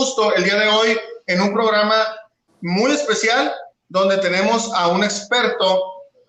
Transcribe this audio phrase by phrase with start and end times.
[0.00, 1.94] Gusto el día de hoy en un programa
[2.62, 3.52] muy especial
[3.90, 5.82] donde tenemos a un experto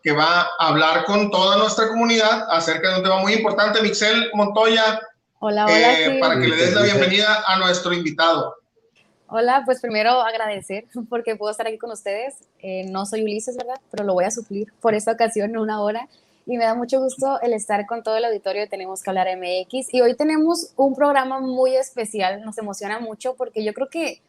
[0.03, 4.29] que va a hablar con toda nuestra comunidad acerca de un tema muy importante, Mixel
[4.33, 4.99] Montoya.
[5.39, 5.99] Hola, hola.
[6.01, 8.57] Eh, para que le des la bienvenida a nuestro invitado.
[9.27, 12.35] Hola, pues primero agradecer porque puedo estar aquí con ustedes.
[12.59, 13.79] Eh, no soy Ulises, ¿verdad?
[13.89, 16.09] Pero lo voy a suplir por esta ocasión, una hora
[16.45, 19.27] y me da mucho gusto el estar con todo el auditorio de Tenemos que hablar
[19.37, 19.93] MX.
[19.93, 24.21] Y hoy tenemos un programa muy especial, nos emociona mucho porque yo creo que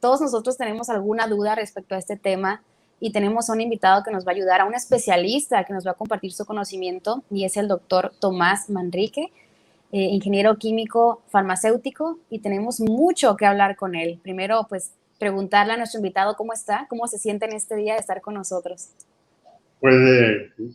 [0.00, 2.62] todos nosotros tenemos alguna duda respecto a este tema
[2.98, 5.86] y tenemos a un invitado que nos va a ayudar, a un especialista que nos
[5.86, 9.32] va a compartir su conocimiento y es el doctor Tomás Manrique,
[9.92, 14.18] eh, ingeniero químico farmacéutico y tenemos mucho que hablar con él.
[14.22, 18.00] Primero, pues preguntarle a nuestro invitado cómo está, cómo se siente en este día de
[18.00, 18.88] estar con nosotros.
[19.82, 19.96] Pues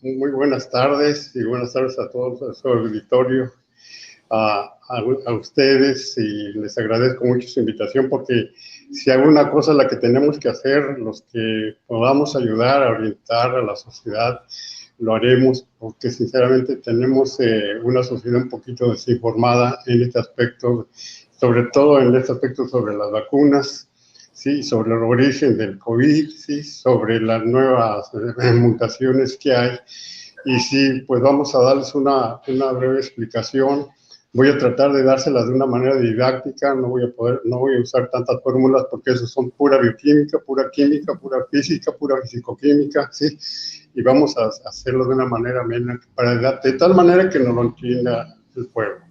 [0.03, 3.53] muy buenas tardes y buenas tardes a todos, a su auditorio,
[4.29, 8.49] a, a, ustedes y les agradezco mucho su invitación porque
[8.91, 13.55] si hay una cosa la que tenemos que hacer, los que podamos ayudar a orientar
[13.55, 14.41] a la sociedad,
[14.99, 20.89] lo haremos porque sinceramente tenemos eh, una sociedad un poquito desinformada en este aspecto,
[21.31, 23.86] sobre todo en este aspecto sobre las vacunas
[24.37, 24.61] ¿sí?
[24.61, 26.63] sobre el origen del COVID, ¿sí?
[26.63, 29.79] sobre las nuevas eh, mutaciones que hay.
[30.45, 33.87] Y sí, pues vamos a darles una, una breve explicación.
[34.33, 37.77] Voy a tratar de dárselas de una manera didáctica, no voy a poder, no voy
[37.77, 43.09] a usar tantas fórmulas porque eso son pura bioquímica, pura química, pura física, pura fisicoquímica,
[43.11, 43.37] ¿sí?
[43.95, 47.63] Y vamos a hacerlo de una manera amena, para, de tal manera que no lo
[47.63, 49.06] entienda el pueblo.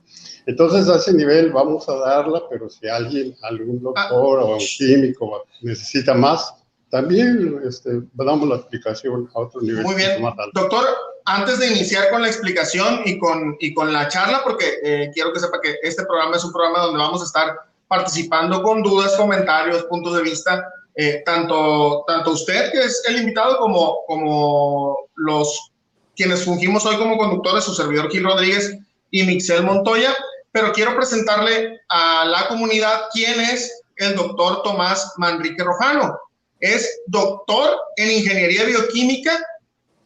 [0.46, 5.44] Entonces, a ese nivel vamos a darla, pero si alguien, algún doctor o un químico
[5.60, 6.54] necesita más,
[6.88, 9.82] también este, damos la explicación a otro nivel.
[9.82, 10.22] Muy bien.
[10.54, 10.84] Doctor,
[11.24, 15.32] antes de iniciar con la explicación y con, y con la charla, porque eh, quiero
[15.32, 17.56] que sepa que este programa es un programa donde vamos a estar
[17.88, 20.64] participando con dudas, comentarios, puntos de vista,
[20.94, 25.72] eh, tanto, tanto usted, que es el invitado, como, como los
[26.14, 28.78] quienes fungimos hoy como conductores, su servidor Gil Rodríguez
[29.10, 30.14] y Mixel Montoya
[30.56, 36.18] pero quiero presentarle a la comunidad quién es el doctor Tomás Manrique Rojano.
[36.60, 39.38] Es doctor en ingeniería bioquímica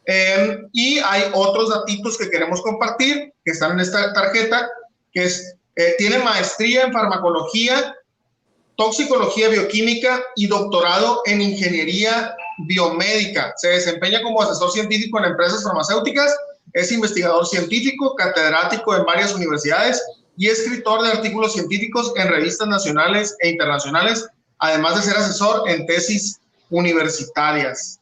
[0.03, 4.67] em, y hay otros datitos que queremos compartir que están en esta tarjeta,
[5.13, 7.95] que es, eh, tiene maestría en farmacología,
[8.75, 12.35] toxicología bioquímica y doctorado en ingeniería
[12.67, 13.53] biomédica.
[13.55, 16.35] Se desempeña como asesor científico en empresas farmacéuticas,
[16.73, 20.01] es investigador científico, catedrático en varias universidades
[20.41, 24.27] y escritor de artículos científicos en revistas nacionales e internacionales,
[24.57, 26.39] además de ser asesor en tesis
[26.71, 27.99] universitarias.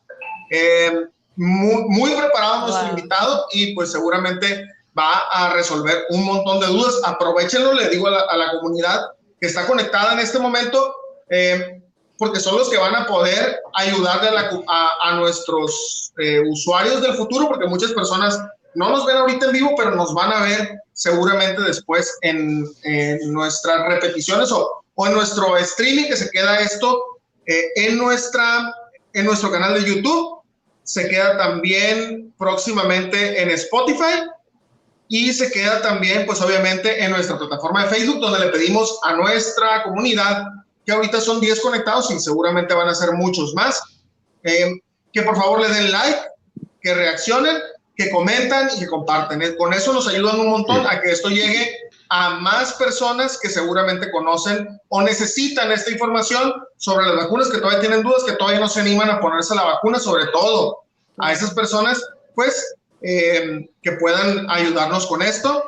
[0.49, 1.03] Eh,
[1.35, 4.65] muy, preparado nuestro invitado y pues seguramente
[4.97, 7.01] va a resolver un montón de dudas.
[7.03, 9.01] Aprovechenlo, le digo a la, comunidad
[9.41, 10.95] que está conectada en este momento.
[11.29, 11.81] Eh,
[12.17, 14.29] porque son los que van a poder ayudarle
[14.67, 18.41] a, nuestros eh, usuarios del futuro, porque muchas personas
[18.75, 22.65] no nos ven ahorita en vivo, pero nos van a ver seguramente después en,
[23.31, 28.75] nuestras repeticiones o, en nuestro streaming, que se queda esto eh, en, nuestra,
[29.13, 30.41] en nuestro canal de YouTube.
[30.83, 34.27] Se queda también próximamente en Spotify
[35.07, 39.13] y se queda también, pues obviamente, en nuestra plataforma de Facebook, donde le pedimos a
[39.13, 40.47] nuestra comunidad,
[40.85, 43.81] que ahorita son 10 conectados y seguramente van a ser muchos más,
[44.43, 44.81] eh,
[45.13, 46.19] que por favor le den like,
[46.81, 47.55] que reaccionen,
[47.99, 49.41] que comentan y que comparten.
[49.41, 51.75] Eh, con eso nos ayudan un montón a que esto llegue
[52.07, 57.81] a más personas que seguramente conocen o necesitan esta información sobre las vacunas, que todavía
[57.81, 60.79] tienen dudas, que todavía no se animan a ponerse la vacuna, sobre todo
[61.17, 62.01] a esas personas,
[62.35, 65.65] pues eh, que puedan ayudarnos con esto.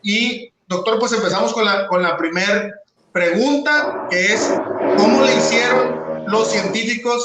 [0.00, 2.72] Y doctor, pues empezamos con la, con la primera
[3.12, 4.54] pregunta, que es,
[4.96, 7.22] ¿cómo le hicieron los científicos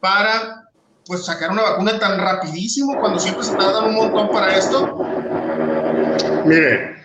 [0.00, 0.67] para
[1.08, 4.94] pues sacar una vacuna tan rapidísimo cuando siempre se tardan un montón para esto?
[6.44, 6.96] Mire,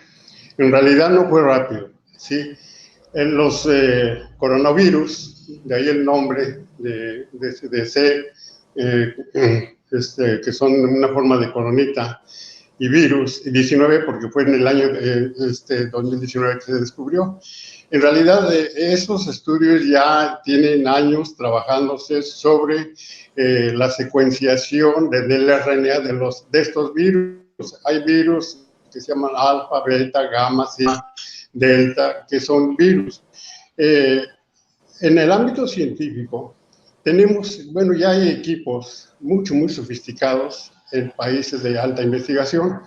[0.58, 2.52] en realidad no fue rápido, ¿sí?
[3.14, 8.32] En los eh, coronavirus, de ahí el nombre de, de, de ser
[8.76, 9.14] eh,
[9.90, 12.20] este, que son una forma de coronita,
[12.78, 14.86] y virus, y 19 porque fue en el año
[15.48, 17.38] este, 2019 que se descubrió.
[17.90, 22.92] En realidad, eh, esos estudios ya tienen años trabajándose sobre
[23.36, 27.80] eh, la secuenciación del RNA de, los, de estos virus.
[27.84, 30.68] Hay virus que se llaman alfa, beta, gamma,
[31.52, 33.22] delta, que son virus.
[33.76, 34.22] Eh,
[35.00, 36.54] en el ámbito científico,
[37.02, 42.80] tenemos, bueno, ya hay equipos mucho, muy sofisticados en países de alta investigación.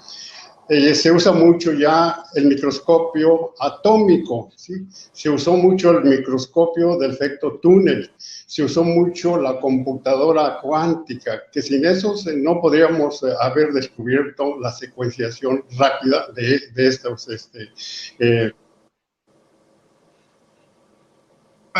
[0.69, 4.85] Eh, se usa mucho ya el microscopio atómico, ¿sí?
[4.89, 11.61] se usó mucho el microscopio del efecto túnel, se usó mucho la computadora cuántica, que
[11.61, 17.29] sin eso no podríamos eh, haber descubierto la secuenciación rápida de, de estos.
[17.29, 17.69] Este,
[18.19, 18.51] eh,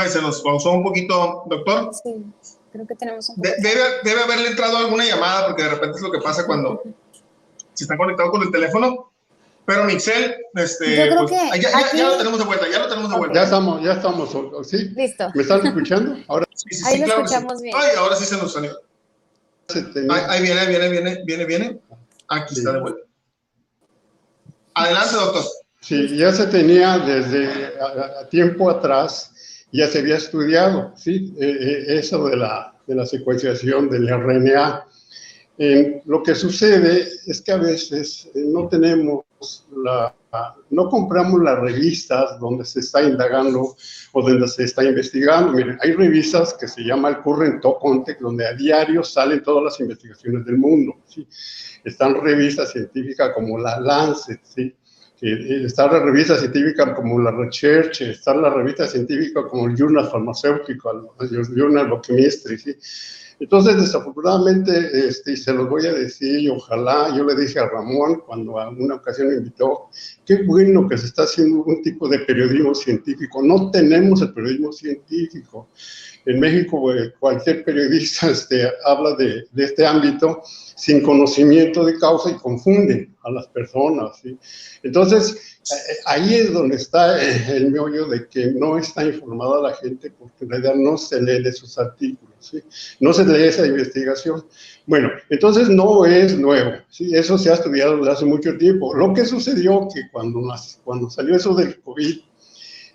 [0.07, 1.91] se nos pausó un poquito, doctor.
[1.93, 2.23] Sí.
[2.71, 3.41] Creo que tenemos un...
[3.41, 6.83] debe, debe haberle entrado alguna llamada porque de repente es lo que pasa cuando
[7.77, 9.11] se está conectado con el teléfono.
[9.65, 12.79] Pero Mixel, este, Yo creo pues, que ya, ya, ya, lo tenemos de vuelta, ya
[12.79, 13.35] lo tenemos de vuelta.
[13.35, 14.89] Ya estamos, ya estamos, ¿sí?
[14.95, 15.29] Listo.
[15.35, 16.17] ¿Me están escuchando?
[16.29, 17.75] Ahora sí, sí, ahí lo escuchamos bien.
[17.77, 18.79] Ay, ahora sí se nos salió.
[20.09, 21.79] Ahí, ahí, viene, viene, viene, viene, viene.
[22.29, 23.01] Aquí está de vuelta.
[24.73, 25.43] Adelante, doctor.
[25.81, 29.33] Sí, ya se tenía desde a tiempo atrás
[29.71, 31.35] ya se había estudiado, ¿sí?
[31.39, 34.85] Eh, eh, eso de la, de la secuenciación del RNA.
[36.05, 39.25] Lo que sucede es que a veces eh, no tenemos
[39.75, 40.13] la,
[40.69, 43.75] no compramos las revistas donde se está indagando
[44.11, 45.53] o donde se está investigando.
[45.53, 49.79] Miren, hay revistas que se llama el Current Context, donde a diario salen todas las
[49.79, 50.95] investigaciones del mundo.
[51.07, 51.27] ¿sí?
[51.83, 54.75] Están revistas científicas como la Lancet, ¿sí?
[55.19, 61.15] está la revista científica como la Research, está la revista científica como el Journal Farmacéutico,
[61.19, 62.75] el Journal Biochemistry, ¿sí?
[63.39, 67.67] Entonces, desafortunadamente, este, y se los voy a decir, y ojalá, yo le dije a
[67.67, 69.89] Ramón cuando a una ocasión me invitó,
[70.25, 73.43] qué bueno que se está haciendo un tipo de periodismo científico.
[73.43, 75.69] No tenemos el periodismo científico.
[76.27, 80.43] En México, cualquier periodista este, habla de, de este ámbito
[80.75, 84.19] sin conocimiento de causa y confunden a las personas.
[84.21, 84.37] ¿sí?
[84.83, 89.75] Entonces, eh, ahí es donde está eh, el meollo de que no está informada la
[89.75, 92.61] gente porque en realidad no se lee esos artículos, ¿sí?
[92.99, 94.45] no se lee esa investigación.
[94.85, 97.09] Bueno, entonces no es nuevo, ¿sí?
[97.15, 98.93] eso se ha estudiado desde hace mucho tiempo.
[98.93, 100.41] Lo que sucedió que cuando,
[100.83, 102.19] cuando salió eso del COVID,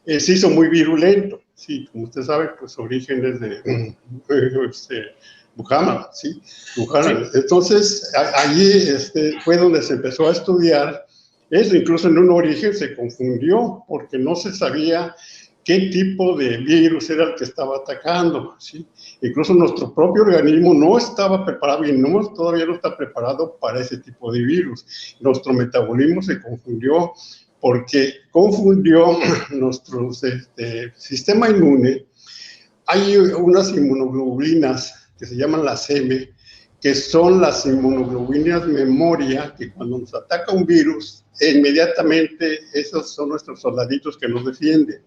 [0.06, 3.96] eh, se hizo muy virulento, sí, como usted sabe, pues orígenes de...
[4.68, 5.14] Este,
[5.54, 6.40] Buchanan, ¿sí?
[6.76, 7.26] Buchanan.
[7.34, 11.06] Entonces, allí este, fue donde se empezó a estudiar
[11.50, 15.14] eso, incluso en un origen se confundió porque no se sabía
[15.64, 18.86] qué tipo de virus era el que estaba atacando, ¿sí?
[19.20, 23.98] Incluso nuestro propio organismo no estaba preparado y no, todavía no está preparado para ese
[23.98, 25.16] tipo de virus.
[25.20, 27.12] Nuestro metabolismo se confundió
[27.62, 29.18] porque confundió
[29.50, 32.04] nuestro este, sistema inmune.
[32.86, 36.28] Hay unas inmunoglobulinas que se llaman las M,
[36.80, 43.60] que son las inmunoglobulinas memoria, que cuando nos ataca un virus, inmediatamente esos son nuestros
[43.60, 45.00] soldaditos que nos defienden.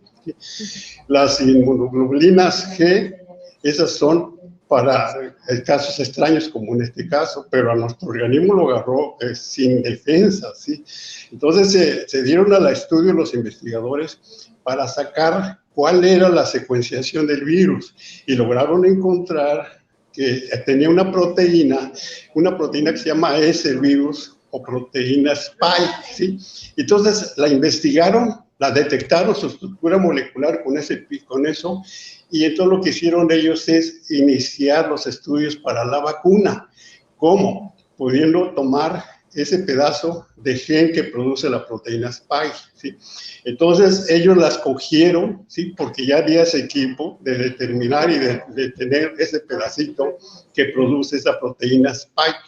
[1.10, 3.18] Las inmunoglobulinas G,
[3.64, 4.35] esas son
[4.68, 5.34] para
[5.66, 10.50] casos extraños como en este caso, pero a nuestro organismo lo agarró eh, sin defensa,
[10.56, 10.84] ¿sí?
[11.32, 14.20] Entonces se dieron al estudio los investigadores
[14.64, 17.94] para sacar cuál era la secuenciación del virus
[18.26, 21.92] y lograron encontrar que tenía una proteína,
[22.34, 26.40] una proteína que se llama S virus o proteína spike, ¿sí?
[26.78, 31.84] Entonces la investigaron, la detectaron su estructura molecular con, ese, con eso
[32.32, 36.70] y entonces lo que hicieron ellos es iniciar los estudios para la vacuna.
[37.18, 37.76] ¿Cómo?
[37.98, 42.56] Pudiendo tomar ese pedazo de gen que produce la proteína spike.
[42.76, 42.96] ¿sí?
[43.44, 45.74] Entonces ellos las cogieron, ¿sí?
[45.78, 50.18] porque ya había ese equipo de determinar y de, tener ese pedacito
[50.54, 52.40] que produce esa proteína spike.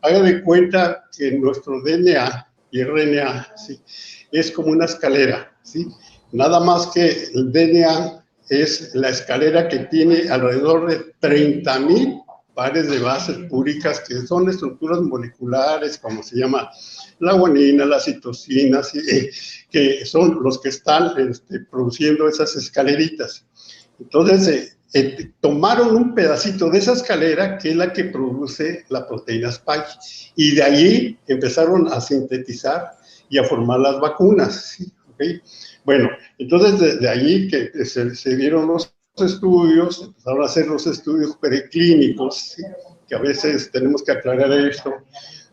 [0.00, 3.78] Haga de cuenta que nuestro DNA y RNA ¿sí?
[4.32, 5.52] Es como una escalera.
[5.62, 5.86] ¿sí?
[6.32, 12.22] Nada más que el DNA es la escalera que tiene alrededor de 30.000
[12.54, 16.70] pares de bases púricas que son estructuras moleculares, como se llama
[17.20, 19.30] la guanina, las citocinas, eh,
[19.70, 23.46] que son los que están este, produciendo esas escaleritas.
[23.98, 29.06] Entonces, eh, eh, tomaron un pedacito de esa escalera que es la que produce la
[29.06, 29.86] proteína spike
[30.36, 32.98] y de allí empezaron a sintetizar
[33.32, 34.78] y a formar las vacunas.
[35.84, 36.08] Bueno,
[36.38, 41.36] entonces de, de allí que se, se dieron los estudios, empezaron a hacer los estudios
[41.36, 42.56] preclínicos,
[43.06, 44.92] que a veces tenemos que aclarar esto.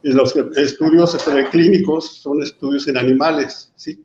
[0.01, 4.03] Y los estudios preclínicos son estudios en animales, ¿sí?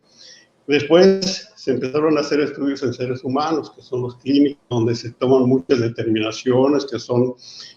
[0.66, 5.12] Después se empezaron a hacer estudios en seres humanos, que son los clínicos, donde se
[5.12, 7.36] toman muchas determinaciones, que son,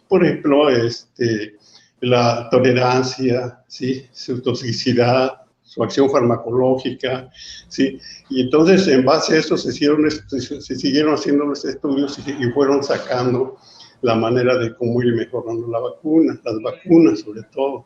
[0.09, 1.55] por ejemplo, este,
[2.01, 4.05] la tolerancia, ¿sí?
[4.11, 5.46] su toxicidad,
[5.77, 7.29] su acción farmacológica,
[7.69, 7.99] ¿sí?
[8.29, 12.83] Y entonces, en base a eso, se, hicieron, se siguieron haciendo los estudios y, fueron
[12.83, 13.57] sacando
[14.01, 17.85] la manera de cómo ir mejorando la vacuna, las vacunas sobre todo.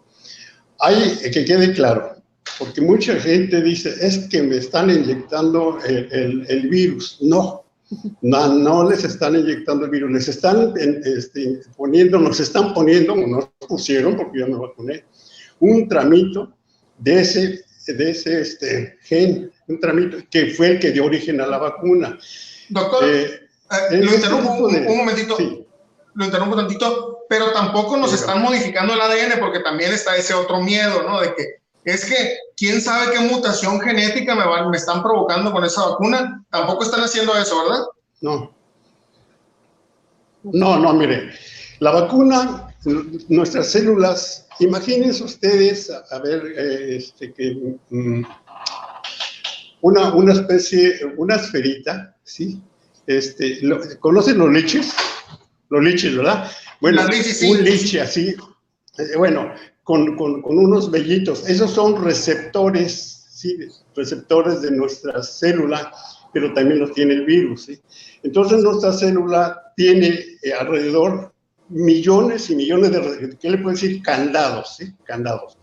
[0.80, 2.16] Hay que quede claro,
[2.58, 7.18] porque mucha gente dice, es que me están inyectando el, virus.
[7.22, 7.66] No,
[8.22, 13.50] no, no, les están inyectando el virus, les están este, poniendo, nos están poniendo, nos
[13.68, 15.04] pusieron, porque yo me vacuné,
[15.60, 16.54] un tramito
[16.98, 21.48] de ese de ese este, gen, un tramito que fue el que dio origen a
[21.48, 22.18] la vacuna.
[22.70, 23.42] Doctor, eh,
[23.92, 25.38] eh, lo interrumpo un, momentito.
[26.14, 30.62] Lo interrumpo tantito, pero tampoco nos están modificando el ADN porque también está ese otro
[30.62, 31.22] miedo, ¿no?
[31.22, 35.64] De que es que quién sabe qué mutación genética me, van, me están provocando con
[35.64, 36.44] esa vacuna.
[36.50, 37.84] Tampoco están haciendo eso, ¿verdad?
[38.22, 38.54] No.
[40.44, 41.32] No, no, mire,
[41.82, 42.74] la vacuna,
[43.28, 48.24] nuestras células Imagínense ustedes, a, ver, eh, este, que mm,
[49.82, 52.62] una, una especie, una esferita, ¿sí?
[53.08, 53.60] Este,
[54.00, 54.94] ¿Conocen los liches?
[55.70, 56.52] Los liches, ¿verdad?
[56.80, 57.02] Bueno,
[57.50, 58.36] un liche así,
[59.00, 59.52] eh, bueno,
[59.84, 61.50] con, con, con, unos vellitos.
[61.50, 63.58] Esos son receptores, ¿sí?
[63.96, 65.92] Receptores de nuestra célula,
[66.32, 67.82] pero también los tiene el virus, ¿sí?
[68.22, 71.31] Entonces nuestra célula tiene eh, alrededor
[71.72, 74.02] millones y millones de, ¿qué le puedo decir?
[74.02, 74.94] Candados, ¿sí?
[75.04, 75.58] Candados.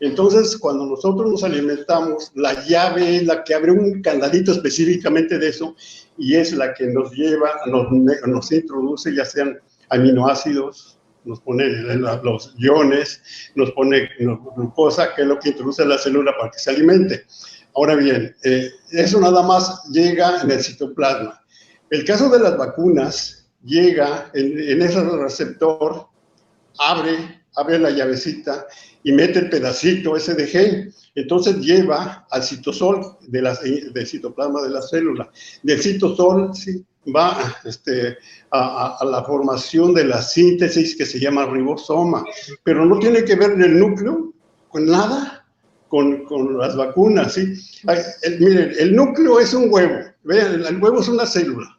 [0.00, 5.48] Entonces, cuando nosotros nos alimentamos, la llave es la que abre un candadito específicamente de
[5.48, 5.76] eso
[6.18, 13.22] y es la que nos lleva, nos, introduce ya sean aminoácidos, nos pone los iones,
[13.54, 17.24] nos pone glucosa, que es lo que introduce la célula para que se alimente.
[17.76, 21.40] Ahora bien, eh, eso nada más llega en el citoplasma.
[21.90, 26.06] El caso de las vacunas, llega en, ese receptor,
[26.78, 28.66] abre, abre la llavecita
[29.02, 30.94] y mete el pedacito ese de gen.
[31.14, 35.30] Entonces lleva al citosol de la, del citoplasma de la célula.
[35.62, 36.52] Del citosol
[37.14, 38.16] va este,
[38.50, 42.24] a, la formación de la síntesis que se llama ribosoma,
[42.62, 44.32] pero no tiene que ver en el núcleo
[44.68, 45.46] con nada,
[45.88, 47.34] con, con las vacunas.
[47.34, 47.54] ¿sí?
[48.38, 51.78] miren, el núcleo es un huevo, vean, el huevo es una célula.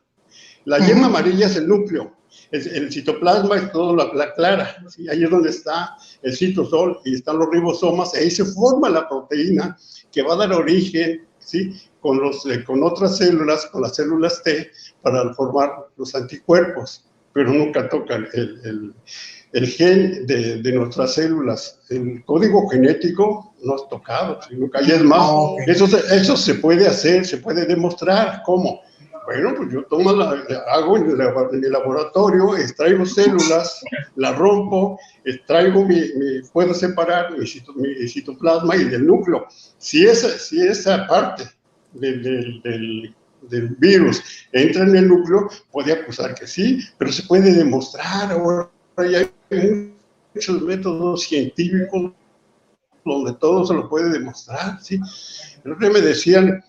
[0.65, 2.13] La yema amarilla es el núcleo,
[2.51, 4.75] el, citoplasma es toda la, clara,
[5.09, 9.77] ahí es donde está el citosol y están los ribosomas, ahí se forma la proteína
[10.11, 11.73] que va a dar origen ¿sí?
[11.99, 14.69] con, los, eh, con otras células, con las células T,
[15.01, 18.93] para formar los anticuerpos, pero nunca toca el,
[19.51, 21.79] el, gen de, de, nuestras células.
[21.89, 24.81] El código genético no es tocado, nunca.
[24.83, 28.43] Y es más, ah, eso, eso se puede hacer, se puede demostrar.
[28.45, 28.81] ¿Cómo?
[29.25, 33.83] Bueno, pues yo tomo la, hago en el, laboratorio, extraigo células,
[34.15, 36.01] las rompo, extraigo mi,
[36.51, 37.47] puedo separar mi,
[38.07, 39.45] citoplasma y del núcleo.
[39.77, 41.45] Si esa, si esa parte
[41.93, 48.31] del, del, virus entra en el núcleo, puede acusar que sí, pero se puede demostrar.
[48.31, 49.29] Ahora hay
[50.33, 52.11] muchos métodos científicos
[53.05, 54.99] donde todo se lo puede demostrar, ¿sí?
[55.63, 56.63] El otro me decían,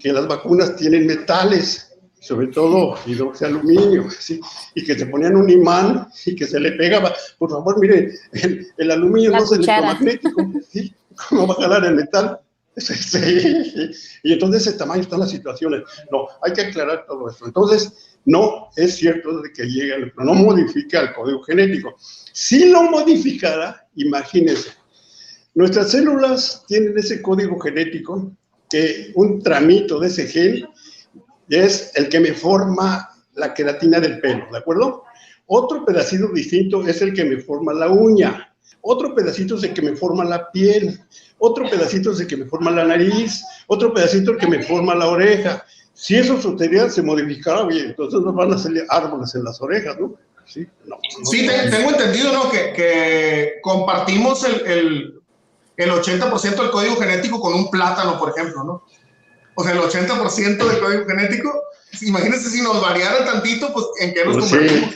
[0.00, 1.90] que las vacunas tienen metales.
[2.20, 4.40] sobre todo hidroxialuminio, ¿sí?
[4.74, 7.12] y que se ponían un imán y que se le pegaba.
[7.36, 8.14] Por favor, mire,
[8.78, 10.94] el, aluminio no es electromagnético, ¿sí?
[11.28, 12.40] ¿cómo va a jalar el metal?
[12.76, 13.92] Sí,
[14.24, 15.82] y entonces ese tamaño están las situaciones.
[16.10, 17.46] No, hay que aclarar todo esto.
[17.46, 21.94] Entonces, no es cierto de que llegue, no modifica el código genético.
[22.32, 24.70] Si lo modificara, imagínense,
[25.54, 28.32] nuestras células tienen ese código genético
[28.74, 30.68] que un tramito de ese gen
[31.48, 35.04] es el que me forma la queratina del pelo, ¿de acuerdo?
[35.46, 38.52] Otro pedacito distinto es el que me forma la uña.
[38.80, 41.00] Otro pedacito es el que me forma la piel.
[41.38, 43.44] Otro pedacito es el que me forma la nariz.
[43.68, 45.64] Otro pedacito es el que me forma la oreja.
[45.92, 47.90] Si eso sucediera, se modificara bien.
[47.90, 50.16] Entonces nos van a salir árboles en las orejas, ¿no?
[50.46, 50.66] Sí,
[51.30, 52.50] sí tengo entendido, ¿no?
[52.50, 55.20] Que, que compartimos el, el,
[55.76, 58.84] el 80% del código genético con un plátano, por ejemplo, ¿no?
[59.54, 61.52] O sea, el 80% del código genético,
[62.02, 64.94] imagínense si nos variara tantito, pues en qué nos pues convertimos.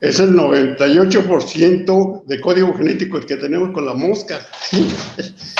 [0.00, 4.46] Es el 98% de código genético que tenemos con la mosca.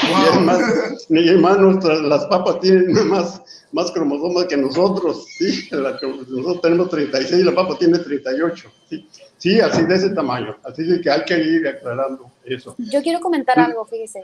[0.08, 3.42] Y además, nuestras, las papas tienen más,
[3.72, 5.26] más cromosomas que nosotros.
[5.38, 5.68] ¿sí?
[5.72, 8.72] nosotros tenemos 36 y la papa tiene 38.
[8.90, 9.08] ¿sí?
[9.38, 10.56] Sí, así de ese tamaño.
[10.64, 12.74] Así que hay que ir aclarando eso.
[12.78, 14.22] Yo quiero comentar algo, fíjese.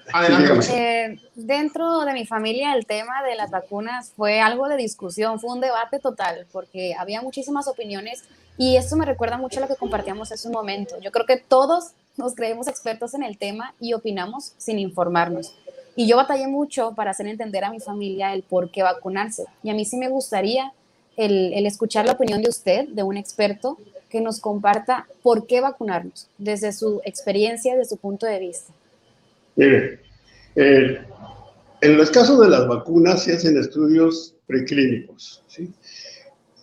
[0.72, 5.52] Eh, dentro de mi familia el tema de las vacunas fue algo de discusión, fue
[5.52, 8.24] un debate total, porque había muchísimas opiniones
[8.56, 10.98] y esto me recuerda mucho a lo que compartíamos hace un momento.
[11.00, 15.54] Yo creo que todos nos creemos expertos en el tema y opinamos sin informarnos.
[15.96, 19.44] Y yo batallé mucho para hacer entender a mi familia el por qué vacunarse.
[19.62, 20.72] Y a mí sí me gustaría
[21.16, 23.78] el, el escuchar la opinión de usted, de un experto,
[24.12, 28.70] que nos comparta por qué vacunarnos, desde su experiencia, desde su punto de vista.
[29.56, 30.00] Mire,
[30.54, 31.00] eh,
[31.80, 35.72] en los casos de las vacunas se hacen estudios preclínicos, ¿sí?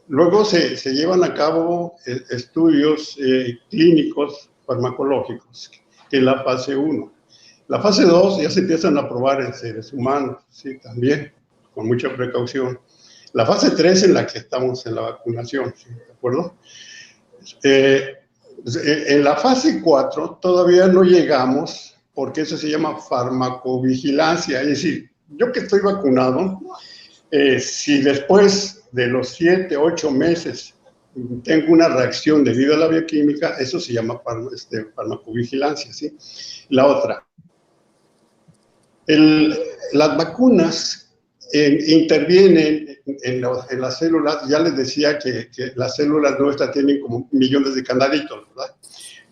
[0.08, 5.72] Luego se, se, llevan a cabo eh, estudios eh, clínicos farmacológicos,
[6.12, 7.12] en la fase 1.
[7.68, 11.32] La fase 2 ya se empiezan a probar en seres humanos, sí, también,
[11.74, 12.80] con mucha precaución.
[13.34, 16.56] La fase 3 en la que estamos en la vacunación, ¿de acuerdo?
[17.64, 18.16] Eh,
[19.08, 25.52] en la fase 4 todavía no llegamos porque eso se llama farmacovigilancia, es decir, yo
[25.52, 26.60] que estoy vacunado,
[27.32, 30.76] eh, si después de los 7, 8 meses
[31.44, 34.20] tengo una reacción debido a la bioquímica, eso se llama
[34.54, 36.18] este, farmacovigilancia, ¿sí?
[36.70, 37.26] La otra,
[39.94, 41.09] las vacunas
[41.52, 47.84] intervienen en, las células, ya les decía que, las células nuestras tienen como millones de
[47.84, 48.76] candaditos, ¿verdad?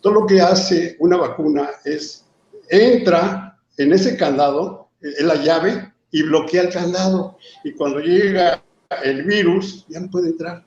[0.01, 2.25] Todo lo que hace una vacuna es,
[2.69, 7.37] entra en ese candado, en la llave, y bloquea el candado.
[7.63, 8.63] Y cuando llega
[9.03, 10.65] el virus, ya no puede entrar.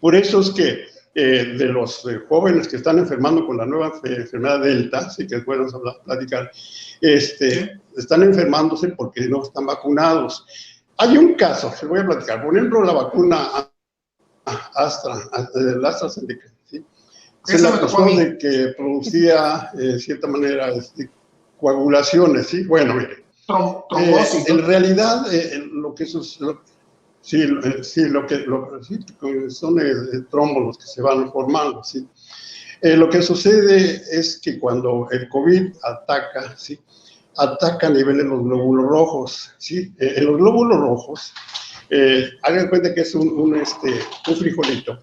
[0.00, 0.86] Por eso es que
[1.18, 5.38] eh, de los eh, jóvenes que están enfermando con la nueva enfermedad Delta, así que
[5.38, 6.50] vamos a platicar,
[7.00, 10.44] este, están enfermándose porque no están vacunados.
[10.98, 13.48] Hay un caso, se voy a platicar, por ejemplo, la vacuna
[14.74, 15.14] Astra,
[15.54, 16.84] el AstraZeneca, ¿sí?
[17.46, 21.10] Se la acusó de que producía, eh, de cierta manera, este,
[21.58, 22.64] coagulaciones, ¿sí?
[22.64, 23.24] Bueno, mire,
[24.48, 25.24] en realidad,
[25.72, 26.56] lo que eso Sí, eh,
[27.26, 28.98] sí, lo que lo, sí,
[29.48, 29.92] son eh,
[30.30, 32.06] trombos los que se van formando, ¿sí?
[32.82, 36.78] Eh, lo que sucede es que cuando el COVID ataca, ¿sí?
[37.36, 39.92] ataca a nivel de los glóbulos rojos, ¿sí?
[39.98, 41.32] en los glóbulos rojos,
[42.42, 44.98] hagan cuenta que es un, un, este, un frijolito,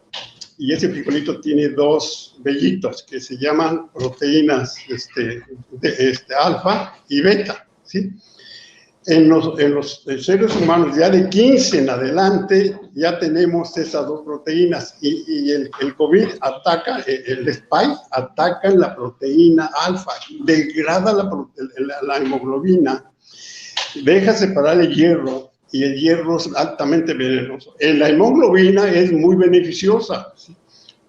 [0.58, 7.22] y ese frijolito tiene dos vellitos que se llaman proteínas este, de, este, alfa y
[7.22, 8.12] beta, ¿sí?
[9.08, 14.22] En los, en los, seres humanos ya de 15 en adelante ya tenemos esas dos
[14.24, 20.12] proteínas y, y el, el, COVID ataca, el, spike ataca la proteína alfa,
[20.46, 21.24] degrada la,
[21.80, 23.04] la, la, hemoglobina,
[24.06, 27.76] deja separar el hierro y el hierro es altamente venenoso.
[27.80, 30.34] En la hemoglobina es muy beneficiosa,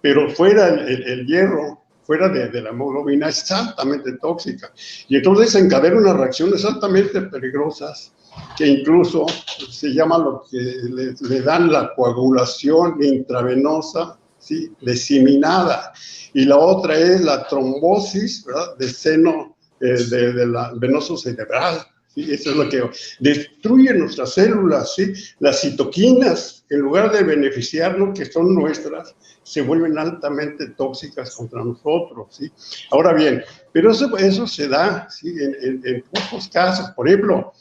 [0.01, 4.73] pero fuera el, el hierro fuera de, la hemoglobina es altamente tóxica.
[5.09, 8.13] Y entonces encadena unas reacciones altamente peligrosas
[8.57, 9.27] que incluso
[9.71, 14.71] se llama lo que le, dan la coagulación intravenosa ¿sí?
[14.81, 15.93] diseminada.
[16.33, 18.77] Y la otra es la trombosis ¿verdad?
[18.77, 21.79] de seno eh, de, la venoso cerebral.
[22.15, 22.33] ¿Sí?
[22.33, 22.83] Eso es lo que
[23.21, 24.95] destruye nuestras células.
[24.95, 25.13] ¿sí?
[25.41, 32.29] Las citoquinas, en lugar de beneficiarnos, que son nuestras, se vuelven altamente tóxicas contra nosotros,
[32.31, 32.51] ¿sí?
[32.91, 35.29] Ahora bien, pero eso, eso se da, ¿sí?
[35.39, 36.91] En, en, pocos casos.
[36.97, 37.53] Por ejemplo,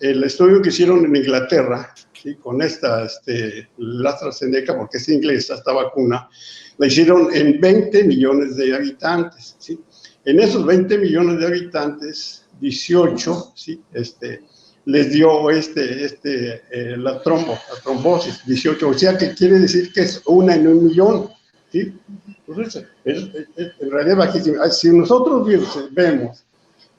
[0.00, 2.34] el estudio que hicieron en Inglaterra, ¿sí?
[2.36, 6.28] con esta, este, la AstraZeneca, porque es inglesa esta vacuna,
[6.78, 9.56] la hicieron en 20 millones de habitantes.
[9.58, 9.78] ¿sí?
[10.24, 13.80] En esos 20 millones de habitantes, 18 ¿sí?
[13.92, 14.42] este,
[14.86, 19.92] les dio este, este, eh, la, trombo, la trombosis, 18, o sea que quiere decir
[19.92, 21.28] que es una en un millón.
[21.72, 21.92] ¿sí?
[22.46, 24.64] Entonces, en realidad bajísimo.
[24.70, 25.48] Si nosotros
[25.90, 26.44] vemos,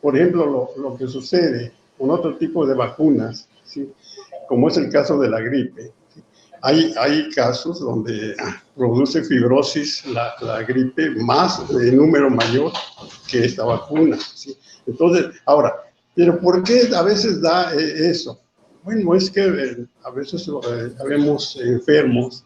[0.02, 3.90] por ejemplo, lo, lo que sucede con otro tipo de vacunas, ¿sí?
[4.48, 5.92] como es el caso de la gripe,
[6.62, 8.36] hay, hay casos donde
[8.76, 12.72] produce fibrosis la, la, gripe más de número mayor
[13.28, 14.18] que esta vacuna.
[14.36, 14.58] ¿sí?
[14.88, 15.74] Entonces, ahora,
[16.16, 18.40] ¿pero por qué a veces da eh, eso?
[18.84, 20.92] Bueno, es que eh, a veces eh,
[21.62, 22.46] enfermos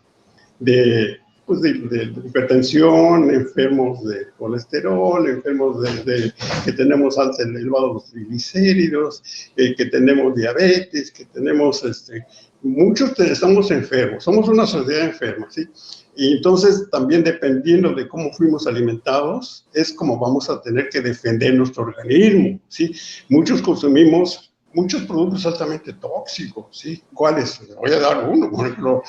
[0.59, 1.17] de
[1.51, 6.31] pues, de, hipertensión, enfermos de colesterol, enfermos de,
[6.63, 9.21] que tenemos alta elevado los triglicéridos,
[9.57, 12.25] eh, que tenemos diabetes, que tenemos, este,
[12.61, 15.67] muchos estamos enfermos, somos una sociedad enferma, ¿sí?
[16.15, 21.53] Y entonces también dependiendo de cómo fuimos alimentados, es como vamos a tener que defender
[21.55, 22.93] nuestro organismo, ¿sí?
[23.29, 27.01] Muchos consumimos muchos productos altamente tóxicos, ¿sí?
[27.13, 27.61] ¿Cuáles?
[27.77, 29.03] Voy a dar uno, por ejemplo,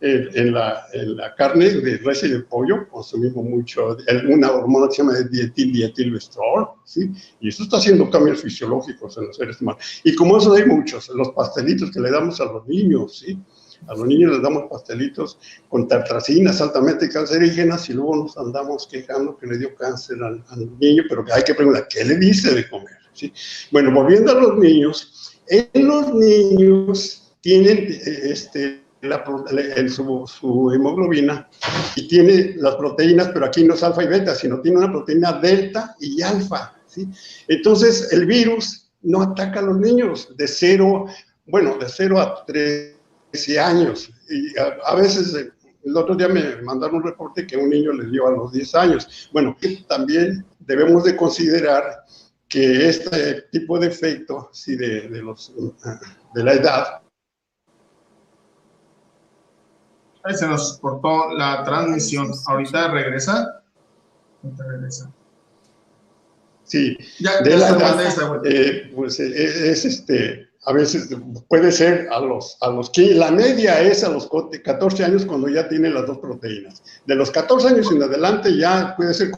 [0.00, 3.96] en, la, en la, carne de res y de pollo consumimos mucho,
[4.28, 7.10] una hormona que se llama dietil, dietilbestrol, ¿sí?
[7.40, 10.00] Y eso está haciendo cambios fisiológicos en los seres humanos.
[10.04, 13.38] Y como eso hay muchos, los pastelitos que le damos a los niños, ¿sí?
[13.86, 15.38] A los niños les damos pastelitos
[15.68, 20.78] con tartracinas altamente cancerígenas y luego nos andamos quejando que le dio cáncer al, al
[20.78, 22.98] niño, pero hay que preguntar, ¿qué le dice de comer?
[23.70, 28.82] Bueno, volviendo a los niños, en los niños tienen este,
[29.88, 31.48] su, hemoglobina
[31.96, 35.32] y tiene las proteínas, pero aquí no es alfa y beta, sino tiene una proteína
[35.32, 36.74] delta y alfa.
[36.86, 37.08] ¿sí?
[37.48, 41.06] Entonces, el virus no ataca a los niños de 0,
[41.46, 42.44] bueno, de 0 a
[43.30, 44.10] 13 años.
[44.28, 45.34] Y a, veces,
[45.84, 48.74] el otro día me mandaron un reporte que un niño le dio a los 10
[48.74, 49.30] años.
[49.32, 49.56] Bueno,
[49.88, 52.04] también debemos de considerar
[52.48, 55.52] que este tipo de efecto, sí, de, de, los,
[56.34, 57.02] de la edad.
[60.24, 62.30] Ahí se nos cortó la transmisión.
[62.46, 63.62] Ahorita regresa.
[64.42, 65.12] Ahorita regresa.
[66.64, 71.08] Sí, ya, de la edad, eh, pues eh, es, este, a veces
[71.48, 74.28] puede ser a los, a los que la media es a los
[74.64, 76.82] 14 años cuando ya tiene las dos proteínas.
[77.06, 79.30] De los 14 años en adelante ya puede ser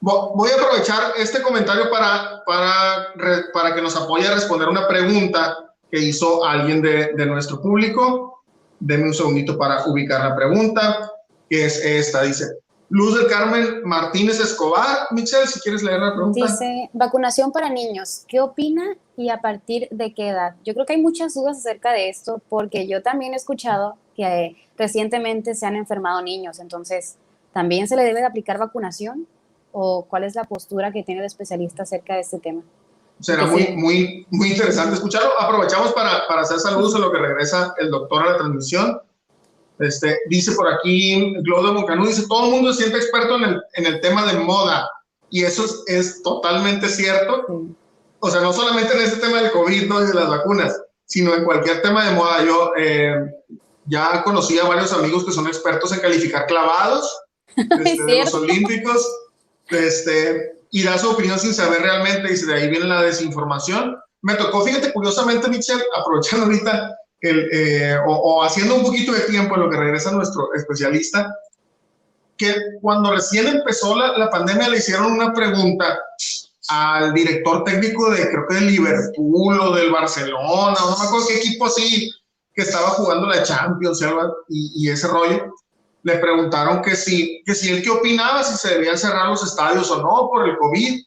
[0.00, 3.12] Voy a aprovechar este comentario para, para,
[3.52, 5.56] para que nos apoye a responder una pregunta
[5.90, 8.44] que hizo alguien de, de nuestro público.
[8.78, 11.10] Denme un segundito para ubicar la pregunta,
[11.48, 12.22] que es esta.
[12.22, 12.44] Dice,
[12.88, 15.08] Luz del Carmen Martínez Escobar.
[15.10, 16.40] Michelle, si quieres leer la pregunta.
[16.40, 18.24] Dice, vacunación para niños.
[18.28, 20.54] ¿Qué opina y a partir de qué edad?
[20.64, 24.56] Yo creo que hay muchas dudas acerca de esto porque yo también he escuchado que
[24.76, 26.60] recientemente se han enfermado niños.
[26.60, 27.16] Entonces,
[27.52, 29.26] ¿también se le debe de aplicar vacunación?
[29.78, 32.62] o cuál es la postura que tiene el especialista acerca de este tema.
[33.20, 35.38] Será muy, muy, muy interesante escucharlo.
[35.38, 38.98] Aprovechamos para, para hacer saludos a lo que regresa el doctor a la transmisión.
[39.78, 43.62] Este, dice por aquí, Glodo Moncanú, dice, todo el mundo se siente experto en el,
[43.74, 44.88] en el tema de moda.
[45.30, 47.44] Y eso es, es totalmente cierto.
[48.20, 50.02] O sea, no solamente en este tema del COVID ¿no?
[50.02, 52.44] y de las vacunas, sino en cualquier tema de moda.
[52.44, 53.14] Yo eh,
[53.84, 57.18] ya conocí a varios amigos que son expertos en calificar clavados
[57.56, 59.06] este, de los olímpicos
[59.68, 63.96] este, y da su opinión sin saber realmente, y de ahí viene la desinformación.
[64.22, 69.62] Me tocó, fíjate, curiosamente, Michelle, aprovechando ahorita eh, o, haciendo un poquito de tiempo en
[69.62, 71.34] lo que regresa nuestro especialista,
[72.36, 75.98] que cuando recién empezó la, la pandemia le hicieron una pregunta
[76.68, 81.36] al director técnico de creo que de Liverpool o del Barcelona, no me acuerdo qué
[81.36, 82.10] equipo así
[82.54, 84.02] que estaba jugando la Champions
[84.48, 85.54] y, y ese rollo
[86.06, 89.90] le preguntaron que si, que si él qué opinaba, si se debían cerrar los estadios
[89.90, 91.02] o no por el COVID.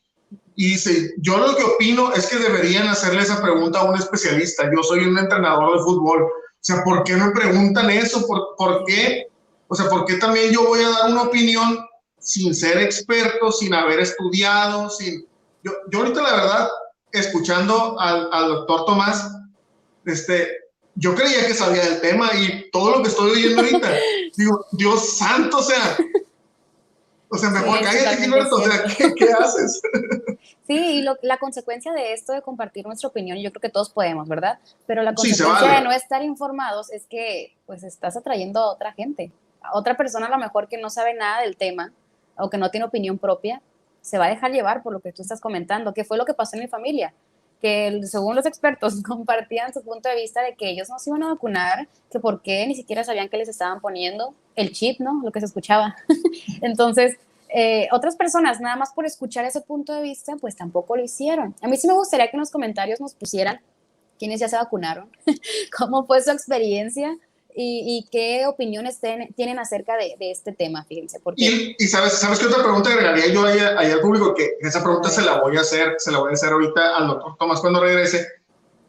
[0.61, 4.69] Y dice, yo lo que opino es que deberían hacerle esa pregunta a un especialista.
[4.69, 6.23] Yo soy un entrenador de fútbol.
[6.23, 8.27] O sea, ¿por qué me preguntan eso?
[8.27, 9.27] ¿Por, por qué?
[9.69, 11.79] O sea, ¿por qué también yo voy a dar una opinión
[12.19, 14.89] sin ser experto, sin haber estudiado?
[14.89, 15.25] Sin...
[15.63, 16.69] Yo, yo ahorita, la verdad,
[17.13, 19.31] escuchando al, al doctor Tomás,
[20.03, 20.57] este,
[20.95, 23.93] yo creía que sabía del tema y todo lo que estoy oyendo ahorita,
[24.35, 25.97] digo, Dios santo, o sea,
[27.29, 29.81] o sea, mejor sí, cállate, Gilberto, o sea, ¿qué, qué haces?
[30.69, 33.89] Sí, y lo, la consecuencia de esto de compartir nuestra opinión, yo creo que todos
[33.89, 34.59] podemos, ¿verdad?
[34.85, 35.77] Pero la consecuencia vale.
[35.77, 39.31] de no estar informados es que, pues, estás atrayendo a otra gente,
[39.63, 41.91] a otra persona a lo mejor que no sabe nada del tema
[42.37, 43.63] o que no tiene opinión propia,
[44.01, 46.35] se va a dejar llevar por lo que tú estás comentando, que fue lo que
[46.35, 47.15] pasó en mi familia
[47.61, 51.23] que según los expertos compartían su punto de vista de que ellos no se iban
[51.23, 55.21] a vacunar, que por qué ni siquiera sabían que les estaban poniendo el chip, ¿no?
[55.23, 55.95] Lo que se escuchaba.
[56.61, 57.17] Entonces,
[57.49, 61.55] eh, otras personas, nada más por escuchar ese punto de vista, pues tampoco lo hicieron.
[61.61, 63.59] A mí sí me gustaría que en los comentarios nos pusieran
[64.19, 65.09] quiénes ya se vacunaron,
[65.77, 67.17] cómo fue su experiencia
[67.55, 68.99] y, qué opiniones
[69.35, 71.19] tienen acerca de, este tema, fíjense.
[71.19, 71.75] Porque...
[71.77, 75.09] Y, sabes, sabes qué otra pregunta agregaría yo ahí, ahí, al público, que esa pregunta
[75.09, 77.81] se la voy a hacer, se la voy a hacer ahorita al doctor Tomás cuando
[77.81, 78.27] regrese.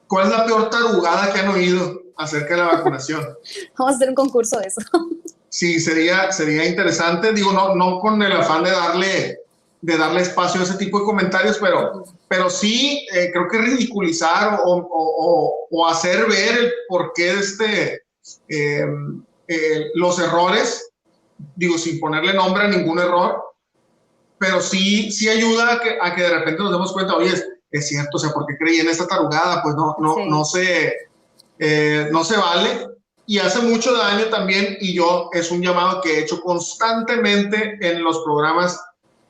[0.07, 3.20] ¿Cuál es la peor tarugada que han oído acerca de la vacunación?
[3.79, 4.81] Vamos a hacer un concurso de eso.
[5.53, 9.40] Sí, sería, sería interesante, digo, no, no con el afán de darle,
[9.81, 14.61] de darle espacio a ese tipo de comentarios, pero, pero sí eh, creo que ridiculizar
[14.64, 18.03] o, o, o, hacer ver el porqué de este,
[18.49, 18.87] eh,
[19.49, 20.93] eh, los errores,
[21.57, 23.43] digo, sin ponerle nombre a ningún error,
[24.38, 27.35] pero sí, sí ayuda a que, a que de repente nos demos cuenta, oye,
[27.71, 30.95] es, cierto, o sea, porque creí en esta tarugada, pues no, no, no, se,
[31.59, 32.88] eh, no se vale.
[33.27, 38.03] Y hace mucho daño también, y yo es un llamado que he hecho constantemente en
[38.03, 38.81] los programas,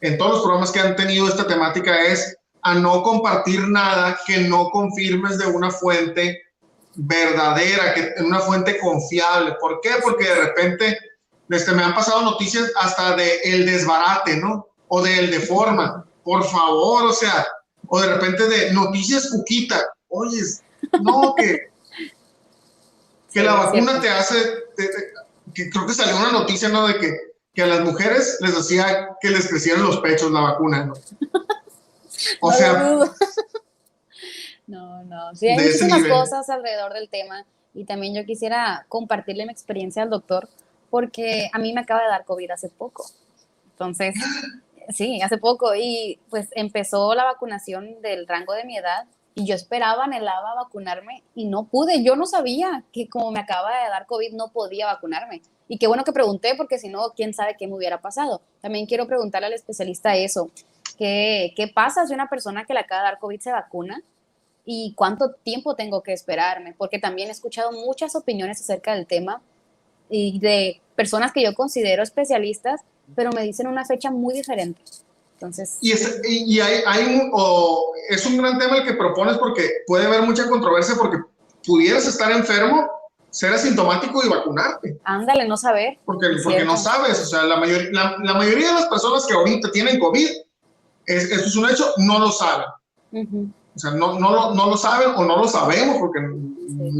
[0.00, 4.38] en todos los programas que han tenido esta temática, es a no compartir nada que
[4.38, 6.40] no confirmes de una fuente
[6.94, 9.56] verdadera, que en una fuente confiable.
[9.60, 9.90] ¿Por qué?
[10.02, 10.98] Porque de repente
[11.48, 14.68] este, me han pasado noticias hasta de el desbarate, ¿no?
[14.88, 16.04] O de el de forma.
[16.22, 17.46] Por favor, o sea,
[17.88, 19.80] o de repente de noticias cuquita.
[20.08, 20.42] Oye,
[21.00, 21.70] no, que,
[23.32, 24.36] que la vacuna te hace,
[25.54, 26.86] que creo que salió una noticia, ¿no?
[26.86, 27.16] De que,
[27.52, 30.94] que a las mujeres les hacía que les crecieran los pechos la vacuna, ¿no?
[32.42, 32.98] O sea,
[34.70, 35.34] no, no.
[35.34, 40.10] Sí, hay muchísimas cosas alrededor del tema y también yo quisiera compartirle mi experiencia al
[40.10, 40.48] doctor
[40.90, 43.04] porque a mí me acaba de dar COVID hace poco.
[43.72, 44.14] Entonces,
[44.90, 49.54] sí, hace poco y pues empezó la vacunación del rango de mi edad y yo
[49.54, 52.02] esperaba, anhelaba vacunarme y no pude.
[52.02, 55.42] Yo no sabía que como me acaba de dar COVID no podía vacunarme.
[55.68, 58.42] Y qué bueno que pregunté porque si no, quién sabe qué me hubiera pasado.
[58.60, 60.50] También quiero preguntarle al especialista eso.
[60.98, 64.02] ¿Qué, qué pasa si una persona que le acaba de dar COVID se vacuna?
[64.64, 69.42] Y cuánto tiempo tengo que esperarme, porque también he escuchado muchas opiniones acerca del tema
[70.08, 72.82] y de personas que yo considero especialistas,
[73.14, 74.82] pero me dicen una fecha muy diferente.
[75.34, 79.66] Entonces, y, es, y hay, hay o es un gran tema el que propones porque
[79.86, 81.16] puede haber mucha controversia porque
[81.64, 82.86] pudieras estar enfermo,
[83.30, 84.98] ser asintomático y vacunarte.
[85.04, 85.98] Ándale, no saber.
[86.04, 89.32] Porque, porque no sabes, o sea, la, mayor, la, la, mayoría de las personas que
[89.32, 90.28] ahorita tienen COVID,
[91.06, 92.66] es, esto es un hecho, no lo saben.
[93.12, 93.48] Uh
[93.80, 96.20] o sea, no, no, no lo saben o no lo sabemos, porque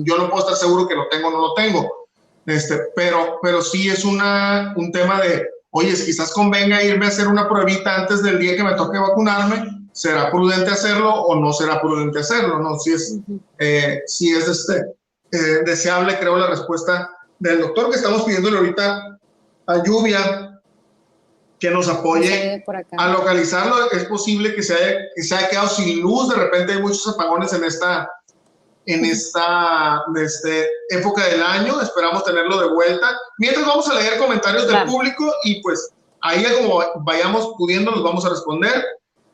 [0.03, 2.07] yo no puedo estar seguro que lo tengo o no lo tengo.
[2.47, 7.29] Este, pero, pero sí es una, un tema de, oye, quizás convenga irme a hacer
[7.29, 11.83] una pruebita antes del día que me toque vacunarme, ¿será prudente hacerlo o no será
[11.83, 12.59] prudente hacerlo?
[12.61, 13.19] No, si es,
[13.59, 14.79] eh, si es este,
[15.33, 19.19] eh, deseable, creo, la respuesta del doctor que estamos pidiéndole ahorita
[19.66, 20.50] a Lluvia,
[21.61, 22.64] que nos apoye
[22.96, 23.90] a localizarlo.
[23.92, 27.07] Es posible que se, haya, que se haya quedado sin luz, de repente hay muchos
[27.07, 28.11] apagones en esta,
[28.87, 33.16] en esta este, época del año, esperamos tenerlo de vuelta.
[33.38, 35.90] Mientras vamos a leer comentarios del público y pues
[36.23, 38.85] ahí como vayamos pudiendo los vamos a responder.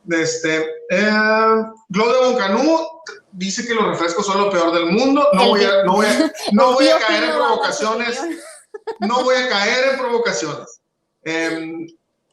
[0.09, 1.11] Este, eh,
[1.89, 2.79] Boncanú
[3.31, 5.27] dice que los refrescos son lo peor del mundo.
[5.33, 8.21] No voy a, no voy a, no voy a caer en provocaciones.
[8.99, 10.81] No voy a caer en provocaciones.
[11.23, 11.87] Eh,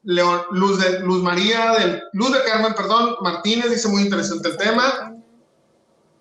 [0.05, 5.17] Luz, de, Luz María, del, Luz de Carmen, perdón, Martínez, dice muy interesante el tema.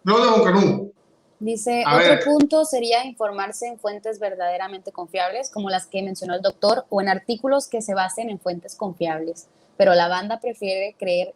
[0.04, 0.94] Luz de Boncanú.
[1.40, 6.86] Dice, otro punto sería informarse en fuentes verdaderamente confiables, como las que mencionó el doctor,
[6.90, 9.48] o en artículos que se basen en fuentes confiables.
[9.76, 11.34] Pero la banda prefiere creer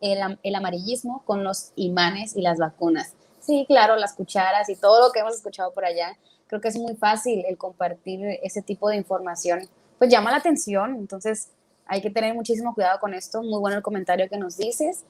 [0.00, 3.12] el, el amarillismo con los imanes y las vacunas.
[3.40, 6.16] Sí, claro, las cucharas y todo lo que hemos escuchado por allá.
[6.46, 9.68] Creo que es muy fácil el compartir ese tipo de información.
[9.98, 11.50] Pues llama la atención, entonces
[11.90, 13.42] hay que tener muchísimo cuidado con esto.
[13.42, 15.04] Muy bueno el comentario que nos dices.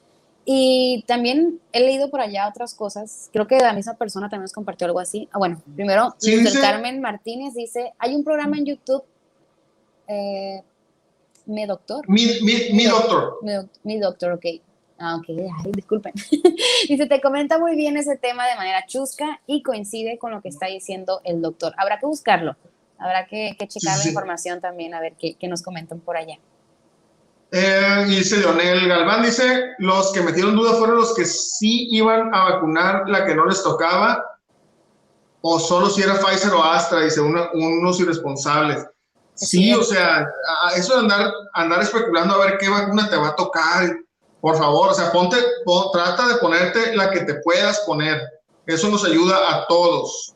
[0.46, 3.28] Y también he leído por allá otras cosas.
[3.34, 5.28] Creo que la misma persona también nos compartió algo así.
[5.30, 6.16] Ah, bueno, primero,
[6.62, 9.04] Carmen Martínez dice, hay un programa en YouTube,
[10.08, 10.62] eh,
[11.44, 12.08] Mi Doctor.
[12.08, 12.22] Mi,
[12.72, 13.40] mi, Doctor.
[13.82, 14.46] Mi, Doctor, ok.
[14.98, 15.26] Ah, ok,
[15.74, 16.14] disculpen.
[16.88, 20.48] dice, te comenta muy bien ese tema de manera chusca y coincide con lo que
[20.48, 21.74] está diciendo el doctor.
[21.76, 22.56] Habrá que buscarlo.
[22.98, 26.38] Habrá que, checar la información también, a ver qué, qué nos comentan por allá.
[27.52, 32.50] Eh, dice Leonel Galván, dice, los que metieron duda fueron los que sí iban a
[32.50, 34.24] vacunar la que no les tocaba,
[35.40, 38.86] o solo si era Pfizer o Astra, dice, unos irresponsables.
[39.34, 40.26] Sí, o sea,
[40.76, 43.96] eso de andar, andar especulando a ver qué vacuna te va a tocar.
[44.40, 45.38] Por favor, o sea, ponte,
[45.92, 48.20] trata de ponerte la que te puedas poner.
[48.66, 50.34] Eso nos ayuda a todos.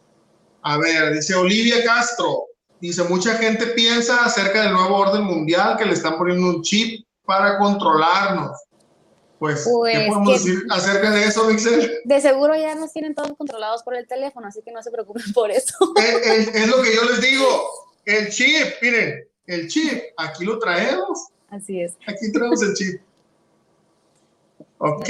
[0.63, 2.47] A ver, dice Olivia Castro,
[2.89, 7.05] dice, mucha gente piensa acerca del nuevo orden mundial que le están poniendo un chip
[7.25, 8.57] para controlarnos.
[9.39, 12.01] Pues, ¿qué pues, podemos decir acerca de eso, Mixel?
[12.05, 15.33] De seguro ya nos tienen todos controlados por el teléfono, así que no se preocupen
[15.33, 15.77] por eso.
[15.97, 17.47] Es, lo que yo les digo,
[18.05, 21.29] el chip, miren, el chip, aquí lo traemos.
[21.51, 21.95] Así es.
[22.07, 23.01] Aquí traemos el chip.
[24.79, 25.09] Ok,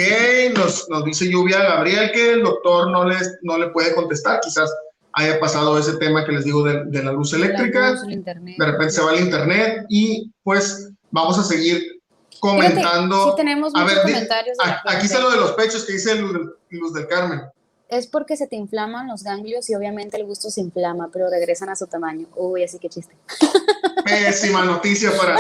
[0.55, 4.71] nos, nos dice Lluvia Gabriel que el doctor no, les, no le puede contestar, quizás
[5.14, 9.03] haya pasado ese tema que les digo de, de la luz eléctrica, de repente se
[9.03, 12.00] va el internet y pues vamos a seguir
[12.40, 13.31] comentando.
[13.31, 14.59] sí tenemos muchos comentarios.
[14.85, 17.42] aquí está lo de los pechos que dice Luz, del Carmen.
[17.88, 21.68] Es porque se te inflaman los ganglios y obviamente el gusto se inflama, pero regresan
[21.68, 22.27] a su tamaño.
[22.35, 23.14] Uy, así que chiste.
[24.05, 25.38] Pésima noticia para,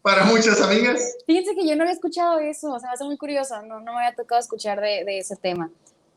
[0.00, 1.16] para muchas amigas.
[1.26, 3.92] Fíjense que yo no había escuchado eso, o sea, me hace muy curiosa, no, no
[3.92, 5.70] me había tocado escuchar de, de ese tema,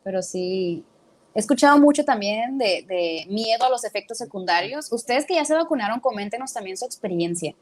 [0.04, 0.86] pero sí,
[1.38, 4.91] He escuchado mucho también de, de, miedo a los efectos secundarios.
[4.91, 7.54] Ustedes que ya se vacunaron, coméntenos también su experiencia.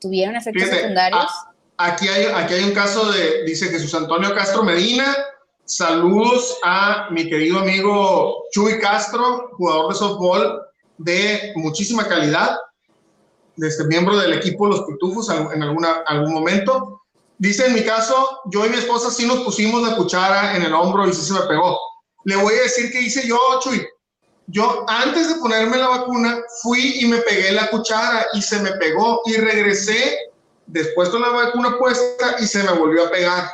[0.00, 1.30] ¿Tuvieron efectos secundarios?
[1.76, 5.16] aquí, hay, aquí hay un caso de, dice Jesús Antonio Castro Medina.
[5.64, 10.62] Saludos a mi querido amigo Chuy Castro, jugador de softball
[10.98, 12.56] de muchísima calidad,
[13.58, 17.02] este miembro del equipo los Pitufos en alguna, algún momento.
[17.38, 20.74] Dice, en mi caso, yo y mi esposa sí nos pusimos la cuchara en el
[20.74, 21.78] hombro y sí se me pegó.
[22.24, 23.86] Le voy a decir qué hice yo, Chuy.
[24.46, 28.72] Yo antes de ponerme la vacuna fui y me pegué la cuchara y se me
[28.72, 30.18] pegó y regresé
[30.66, 33.50] después con la vacuna puesta y se me volvió a pegar.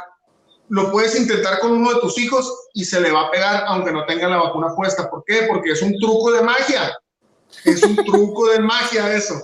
[0.69, 3.93] Lo puedes intentar con uno de tus hijos y se le va a pegar aunque
[3.93, 5.11] no tenga la vacuna puesta.
[5.11, 5.43] ¿Por qué?
[5.49, 6.99] Porque es un truco de magia.
[7.65, 9.35] Es un truco de magia eso.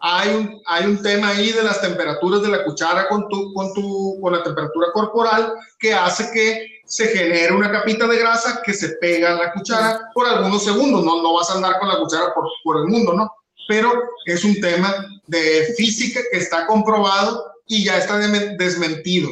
[0.00, 3.72] Hay un, hay un tema ahí de las temperaturas de la cuchara con, tu, con,
[3.74, 8.72] tu, con la temperatura corporal que hace que se genera una capita de grasa que
[8.72, 11.04] se pega a la cuchara por algunos segundos.
[11.04, 13.30] No, no vas a andar con la cuchara por, por el mundo, ¿no?
[13.68, 13.92] Pero
[14.24, 19.28] es un tema de física que está comprobado y ya está desmentido.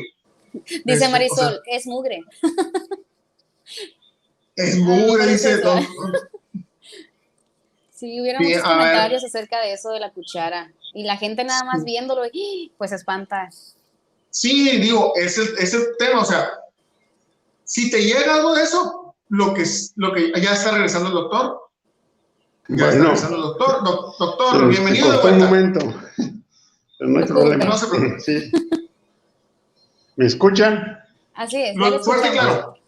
[0.85, 2.23] Dice Marisol, es mugre.
[4.55, 5.61] Es mugre, dice.
[7.92, 10.71] Sí, hubiera muchos comentarios acerca de eso de la cuchara.
[10.92, 12.25] Y la gente nada más viéndolo,
[12.77, 13.49] pues espanta.
[14.29, 16.21] Sí, digo, ese es el tema.
[16.21, 16.47] O sea,
[17.67, 19.65] si te llega algo de eso, lo que,
[19.97, 21.61] lo que ya está regresando el doctor.
[22.69, 23.85] Ya está regresando el doctor.
[24.19, 25.45] doctor, bienvenido de vuelta.
[25.45, 25.81] Un momento.
[27.01, 27.65] no hay problema.
[27.65, 28.21] No se preocupe.
[28.21, 28.53] Sí.
[30.15, 31.01] ¿Me escuchan?
[31.35, 31.77] Así es.
[32.05, 32.79] fuerte y claro.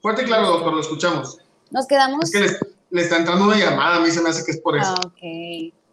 [0.00, 1.38] Fuerte y claro, doctor, lo escuchamos.
[1.70, 2.24] Nos quedamos.
[2.24, 4.78] Es que le, está entrando una llamada, a mí se me hace que es por
[4.78, 4.94] eso.
[4.96, 5.18] Ah, ok.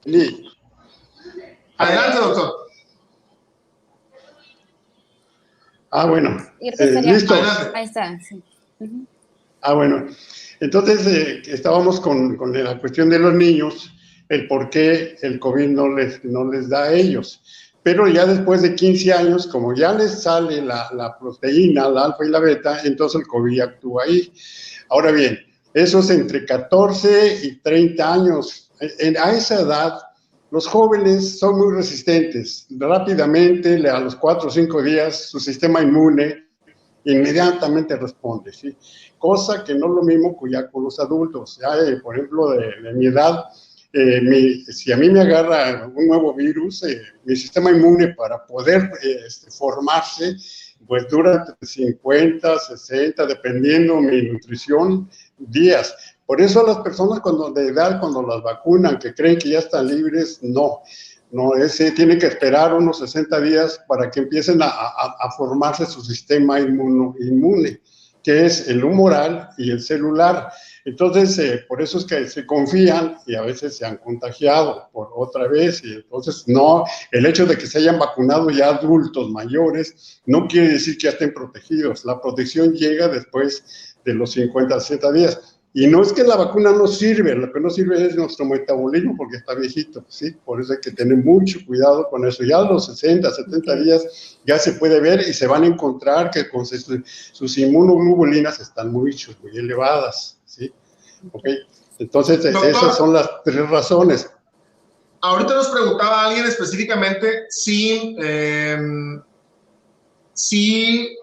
[0.06, 0.50] Sí.
[1.78, 2.65] Adelante, doctor.
[5.92, 6.38] Ah, bueno.
[6.60, 7.36] Eh, ¿Listo?
[7.74, 8.42] Ahí está, sí.
[9.62, 10.08] Ah, bueno.
[10.60, 13.92] Entonces, eh, estábamos con, con, la cuestión de los niños,
[14.30, 17.42] el por qué el COVID no les, no les da a ellos.
[17.84, 22.26] Pero ya después de 15 años, como ya les sale la, la proteína, la alfa
[22.26, 24.34] y la beta, entonces el COVID actúa ahí.
[24.90, 25.40] Ahora bien,
[25.76, 28.72] eso es entre 14 y 30 años.
[28.80, 30.00] En, a esa edad,
[30.56, 32.66] los jóvenes son muy resistentes.
[32.70, 36.46] Rápidamente, a los cuatro o cinco días, su sistema inmune
[37.04, 38.74] inmediatamente responde, ¿sí?
[39.18, 41.60] Cosa que no es lo mismo ya con los adultos.
[41.62, 43.44] Ya, eh, por ejemplo, de, mi edad,
[43.92, 48.90] eh, si a mí me agarra un nuevo virus, eh, mi sistema inmune para poder
[49.26, 50.38] este, formarse,
[50.88, 56.15] pues dura 50, 60, dependiendo mi nutrición, días.
[56.26, 57.22] Por eso las personas
[57.54, 60.82] de edad, cuando las vacunan, que creen que ya están libres, no.
[61.32, 66.60] No, ese tiene que esperar unos 60 días para que empiecen a, formarse su sistema
[66.60, 67.82] inmune,
[68.24, 70.50] que es el humoral y el celular.
[70.86, 75.10] Entonces, eh, por eso es que se confían y a veces se han contagiado por
[75.16, 75.84] otra vez.
[75.84, 80.70] Y entonces, no, el hecho de que se hayan vacunado ya adultos mayores no quiere
[80.70, 82.06] decir que ya estén protegidos.
[82.06, 85.55] La protección llega después de los 50, 60 días.
[85.78, 89.14] Y no es que la vacuna no sirve, lo que no sirve es nuestro metabolismo
[89.18, 90.32] porque está viejito, ¿sí?
[90.46, 92.46] Por eso hay que tener mucho cuidado con eso.
[92.46, 96.32] Ya a los 60, 70 días ya se puede ver y se van a encontrar
[96.32, 100.72] que con sus, inmunoglobulinas están muy, muy elevadas, ¿sí?
[101.34, 101.50] ¿Ok?
[102.00, 104.32] Entonces, esas son las tres razones.
[105.20, 108.78] Ahorita nos preguntaba alguien específicamente si, eh,
[110.32, 111.18] si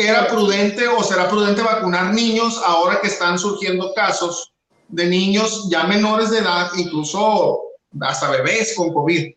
[0.00, 4.52] ¿Era prudente o será prudente vacunar niños ahora que están surgiendo casos
[4.86, 7.58] de niños ya menores de edad, incluso
[8.00, 9.34] hasta bebés con COVID?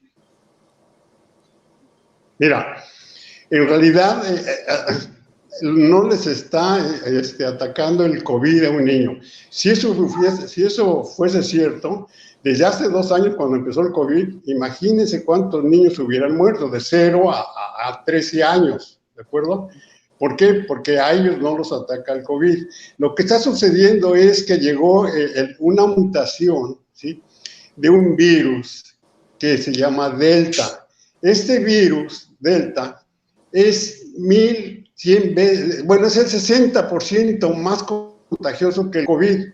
[2.37, 2.75] Mira,
[3.49, 9.19] en realidad eh, eh, no les está este, atacando el COVID a un niño.
[9.49, 12.07] Si eso, fuese, si eso fuese cierto,
[12.43, 17.31] desde hace dos años cuando empezó el COVID, imagínense cuántos niños hubieran muerto de 0
[17.31, 17.47] a,
[17.89, 19.67] a 13 años, ¿de acuerdo?
[20.21, 20.53] ¿Por qué?
[20.67, 22.67] Porque a ellos no los ataca el COVID.
[22.99, 26.77] Lo que está sucediendo es que llegó eh, una mutación
[27.75, 28.95] de un virus
[29.39, 30.87] que se llama Delta.
[31.23, 33.03] Este virus, Delta,
[33.51, 39.45] es mil cien veces, bueno, es el 60% más contagioso que el COVID,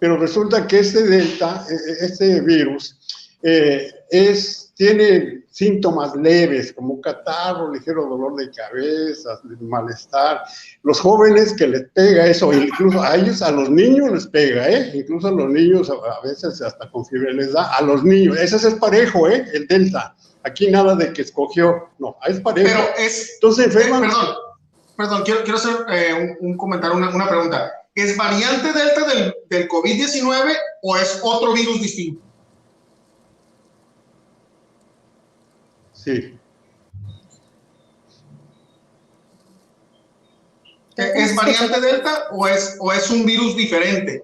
[0.00, 2.98] pero resulta que este Delta, e, e, este virus,
[3.44, 10.42] eh, es, tiene síntomas leves como catarro, ligero dolor de cabeza, malestar.
[10.82, 14.92] Los jóvenes que les pega eso, incluso a ellos, a los niños les pega, ¿eh?
[14.94, 18.56] incluso a los niños a veces hasta con fiebre les da, a los niños, ese
[18.56, 19.46] es el parejo, ¿eh?
[19.54, 20.14] el delta.
[20.44, 22.68] Aquí nada de que escogió, no, es parejo.
[22.68, 24.36] Pero es, Entonces, enferman, perdón,
[24.96, 27.72] perdón, quiero, quiero hacer eh, un, comentario, una, una, pregunta.
[27.94, 32.25] ¿Es variante delta del, del COVID-19 o es otro virus distinto?
[36.06, 36.38] Sí.
[40.96, 44.22] ¿Es variante Delta o es, o es un virus diferente?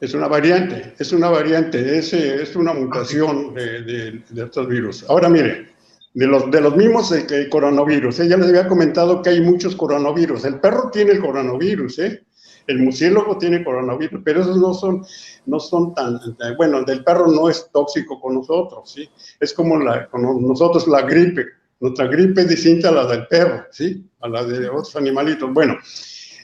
[0.00, 5.04] Es una variante, es una variante, es, es una mutación de, de, estos virus.
[5.08, 5.74] Ahora mire,
[6.14, 8.28] de los, de los mismos eh, coronavirus, ¿eh?
[8.28, 10.44] ya les había comentado que hay muchos coronavirus.
[10.44, 12.22] El perro tiene el coronavirus, ¿eh?
[12.66, 15.04] El murciélago tiene coronavirus, pero esos no son,
[15.46, 16.18] no son tan,
[16.56, 19.08] bueno, el perro no es tóxico con nosotros, ¿sí?
[19.40, 21.46] Es como la, con nosotros la gripe,
[21.80, 24.04] nuestra gripe es distinta a la del perro, ¿sí?
[24.20, 25.52] A la de otros animalitos.
[25.52, 25.76] Bueno,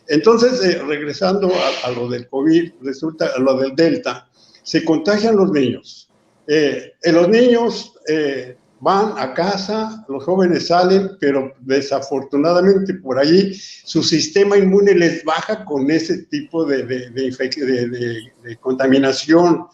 [0.09, 1.51] entonces, eh, regresando
[1.85, 4.29] a, lo del COVID, resulta, a lo del Delta,
[4.63, 6.11] se contagian los niños.
[6.47, 13.55] Eh, en los niños, eh, van a casa, los jóvenes salen, pero desafortunadamente por allí
[13.55, 19.69] su sistema inmune les baja con ese tipo de, de, de, contaminación.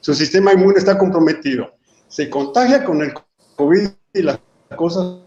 [0.00, 1.74] Su sistema inmune está comprometido.
[2.08, 3.12] Se contagia con el
[3.56, 4.40] COVID y las
[4.76, 5.18] cosas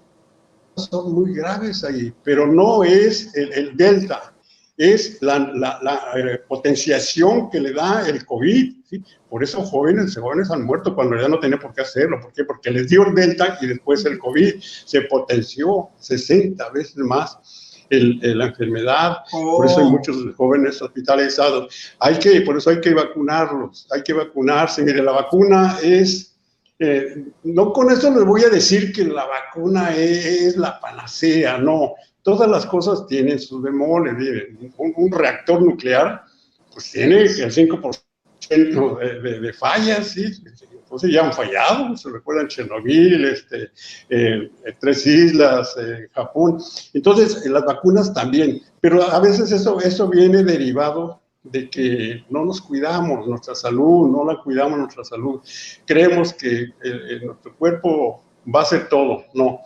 [0.76, 4.34] son muy graves ahí, pero no es el, el delta
[4.82, 8.74] es la, la, eh, potenciación que le da el COVID.
[8.90, 9.04] ¿sí?
[9.30, 12.20] Por eso jóvenes, jóvenes han muerto cuando ya no tenían por qué hacerlo.
[12.20, 12.44] ¿Por qué?
[12.44, 14.56] Porque les dio el Delta y después el COVID.
[14.60, 17.38] Se potenció 60 veces más
[17.92, 19.18] el, la enfermedad.
[19.30, 19.92] Por eso hay oh.
[19.92, 21.94] muchos jóvenes hospitalizados.
[22.00, 23.88] Hay que, por eso hay que vacunarlos.
[23.92, 24.82] Hay que vacunarse.
[24.82, 26.36] Mire, la vacuna es...
[26.80, 31.94] Eh, no con eso les voy a decir que la vacuna es la panacea, no
[32.24, 34.14] todas las cosas tienen sus bemoles.
[34.78, 36.24] Un, reactor nuclear,
[36.74, 38.00] pues tiene el 5%
[39.22, 40.32] de, de, fallas, ¿sí?
[40.92, 43.72] Entonces ya han fallado, se recuerdan Chernobyl, este,
[44.10, 46.58] eh, Tres Islas, eh, Japón.
[46.94, 52.60] Entonces, las vacunas también, pero a veces eso, eso viene derivado de que no nos
[52.60, 55.40] cuidamos nuestra salud, no la cuidamos nuestra salud.
[55.86, 59.62] Creemos que eh, nuestro cuerpo va a hacer todo, no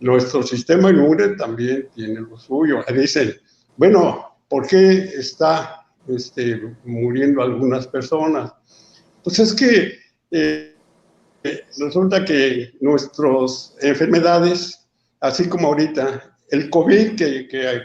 [0.00, 2.82] nuestro sistema inmune también tiene lo suyo.
[2.92, 3.34] Dicen,
[3.76, 8.52] bueno, ¿por qué está este, muriendo algunas personas?
[9.22, 9.98] Pues es que
[10.30, 10.74] eh,
[11.78, 14.88] resulta que nuestras enfermedades,
[15.20, 17.82] así como ahorita, el COVID que, que,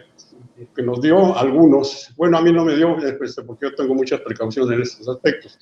[0.74, 4.22] que, nos dio algunos, bueno, a mí no me dio, pues, porque yo tengo muchas
[4.22, 5.58] precauciones en estos aspectos,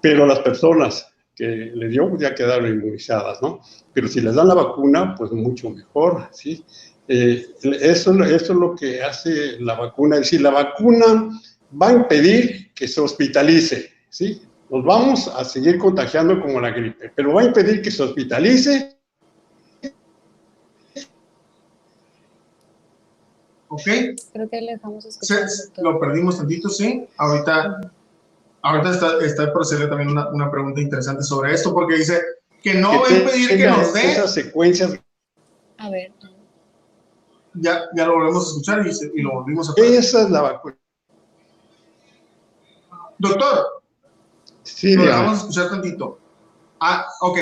[0.00, 3.60] pero las personas que le dio, ya quedaron inmunizadas, ¿no?
[3.92, 6.64] Pero si les dan la vacuna, pues mucho mejor, ¿sí?
[7.08, 11.28] Eh, eso, eso es lo que hace la vacuna, es decir, la vacuna
[11.80, 14.42] va a impedir que se hospitalice, ¿sí?
[14.70, 18.96] Nos vamos a seguir contagiando como la gripe, pero va a impedir que se hospitalice.
[23.68, 23.82] Ok.
[24.32, 25.48] Creo que le dejamos escuchar.
[25.78, 27.06] lo perdimos tantito, sí.
[27.16, 27.92] Ahorita
[28.64, 32.20] ahorita está, está procediendo también una, una, pregunta interesante sobre esto, porque dice
[32.62, 34.12] que no va a impedir que nos dé...
[34.12, 34.98] Esas secuencias...
[35.78, 36.12] A ver.
[37.54, 39.74] Ya, ya lo volvemos a escuchar y, y lo volvimos a...
[39.76, 40.76] Esa es la vacuna.
[43.18, 43.82] Doctor.
[44.62, 46.18] Sí, lo vamos a escuchar tantito.
[46.80, 47.38] Ah, ok.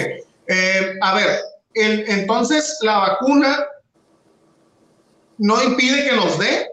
[0.49, 1.41] Eh, a ver,
[1.75, 3.65] el, entonces la vacuna
[5.39, 6.67] no impide que nos dé,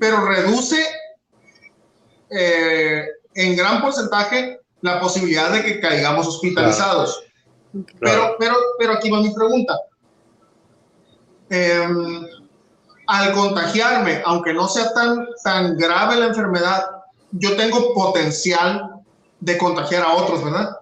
[0.00, 0.76] pero reduce
[2.30, 3.06] eh,
[3.36, 7.22] en gran porcentaje la posibilidad de que caigamos hospitalizados.
[8.00, 9.78] Pero, pero, pero aquí va mi pregunta.
[11.50, 12.26] Em,
[13.06, 16.84] al contagiarme, aunque no sea tan, tan grave la enfermedad,
[17.32, 18.90] yo tengo potencial
[19.40, 20.76] de contagiar a otros, ¿verdad?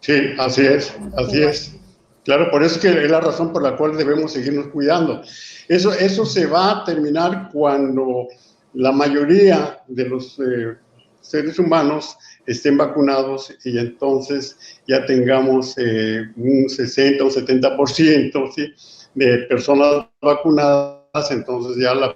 [0.00, 1.76] Sí, así es, así es.
[2.24, 5.22] Claro, por eso es que es la razón por la cual debemos seguirnos cuidando.
[5.68, 8.26] Eso, eso se va a terminar cuando
[8.74, 10.76] la mayoría de los eh,
[11.22, 18.74] seres humanos estén vacunados y entonces ya tengamos eh, un 60 o 70% ¿sí?
[19.14, 22.14] de personas vacunadas, entonces ya la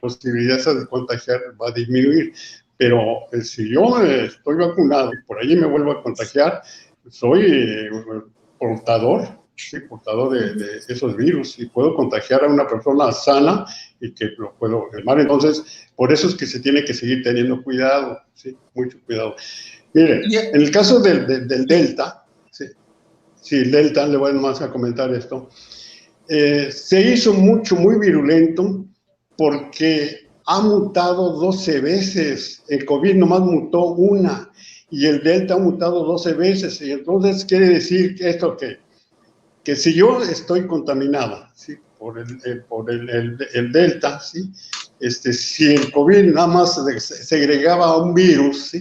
[0.00, 2.32] posibilidad de contagiar va a disminuir.
[2.76, 6.62] Pero eh, si yo estoy vacunado y por allí me vuelvo a contagiar,
[7.08, 7.88] soy
[8.58, 13.64] portador, sí, portador de, esos virus y puedo contagiar a una persona sana
[14.00, 15.20] y que lo puedo enfermar.
[15.20, 15.62] Entonces,
[15.94, 19.34] por eso es que se tiene que seguir teniendo cuidado, sí, mucho cuidado.
[19.94, 22.66] Mire, en el caso del, del, Delta, sí,
[23.40, 25.48] sí, Delta, le voy más a comentar esto,
[26.28, 28.84] eh, se hizo mucho, muy virulento
[29.36, 32.62] porque ha mutado 12 veces.
[32.68, 34.50] El COVID nomás mutó una
[34.90, 36.80] y el delta ha mutado 12 veces.
[36.80, 38.78] Y entonces quiere decir que esto que,
[39.66, 41.74] que si yo estoy contaminado ¿sí?
[41.98, 44.20] por, el, eh, por el, el, delta,
[45.00, 48.76] este, si el COVID nada más segregaba un virus,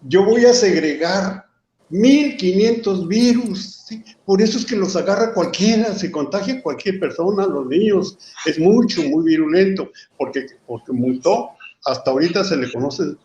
[0.00, 1.44] yo voy a segregar
[1.90, 3.86] 1500 virus.
[4.24, 8.16] Por eso es que los agarra cualquiera, se contagia cualquier persona, los niños.
[8.46, 11.50] Es mucho, muy virulento, porque, porque mutó.
[11.84, 13.18] Hasta ahorita se le conocen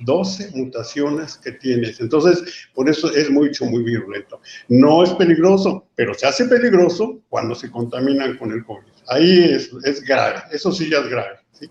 [0.00, 2.00] 12 mutaciones que tienes.
[2.00, 4.40] Entonces, por eso es mucho, muy virulento.
[4.68, 8.86] No es peligroso, pero se hace peligroso cuando se contaminan con el COVID.
[9.08, 11.38] Ahí es, es grave, eso sí ya es grave.
[11.52, 11.70] ¿sí?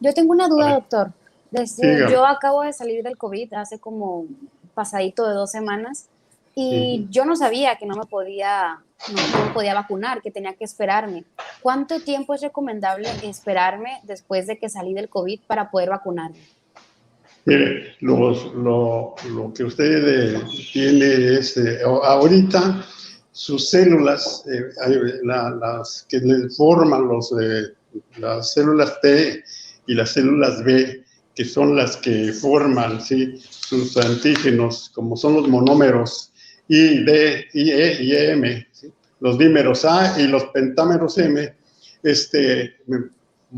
[0.00, 1.12] Yo tengo una duda, doctor.
[1.50, 4.26] Desde, yo acabo de salir del COVID hace como
[4.74, 6.08] pasadito de dos semanas
[6.54, 10.64] y yo no sabía que no me podía no, me podía vacunar, que tenía que
[10.64, 11.24] esperarme.
[11.60, 16.38] ¿Cuánto tiempo es recomendable esperarme después de que salí del COVID para poder vacunarme?
[17.46, 20.42] Mire, los, lo, lo, que usted eh,
[20.72, 22.84] tiene es, eh, ahorita
[23.30, 24.64] sus células, eh,
[25.22, 27.32] las que le forman los,
[28.16, 29.44] las células T
[29.86, 31.04] y las células B,
[31.36, 33.40] que son las que forman ¿sí?
[33.48, 36.32] sus antígenos, como son los monómeros
[36.66, 38.66] I, D, I, E y M,
[39.20, 41.54] los dímeros A y los pentámeros M,
[42.02, 42.74] este,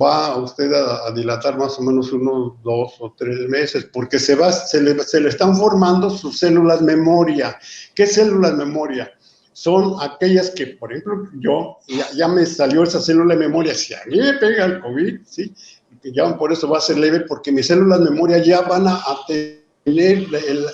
[0.01, 4.53] va usted a, dilatar más o menos unos dos o tres meses, porque se, va,
[4.53, 7.59] se, le, se le están formando sus células memoria.
[7.95, 9.11] ¿Qué células memoria?
[9.53, 11.79] Son aquellas que, por ejemplo, yo
[12.15, 15.53] ya, me salió esa célula de memoria, si a mí me pega el COVID, ¿sí?
[16.01, 19.03] que ya por eso va a ser leve, porque mis células memoria ya van a,
[19.27, 20.29] tener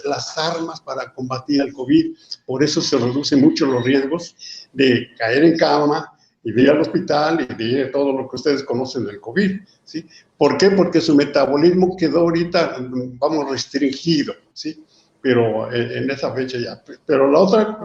[0.05, 2.15] las armas para combatir el COVID.
[2.45, 4.37] Por eso se reducen mucho los riesgos
[4.73, 6.14] de caer en cama,
[6.45, 10.07] y de ir al hospital y de todo lo que ustedes conocen del COVID, ¿sí?
[10.37, 10.71] ¿Por qué?
[10.71, 12.77] Porque su metabolismo quedó ahorita,
[13.19, 14.85] vamos, restringido, ¿sí?
[15.23, 16.83] Pero en, esa fecha ya.
[17.07, 17.79] Pero la otra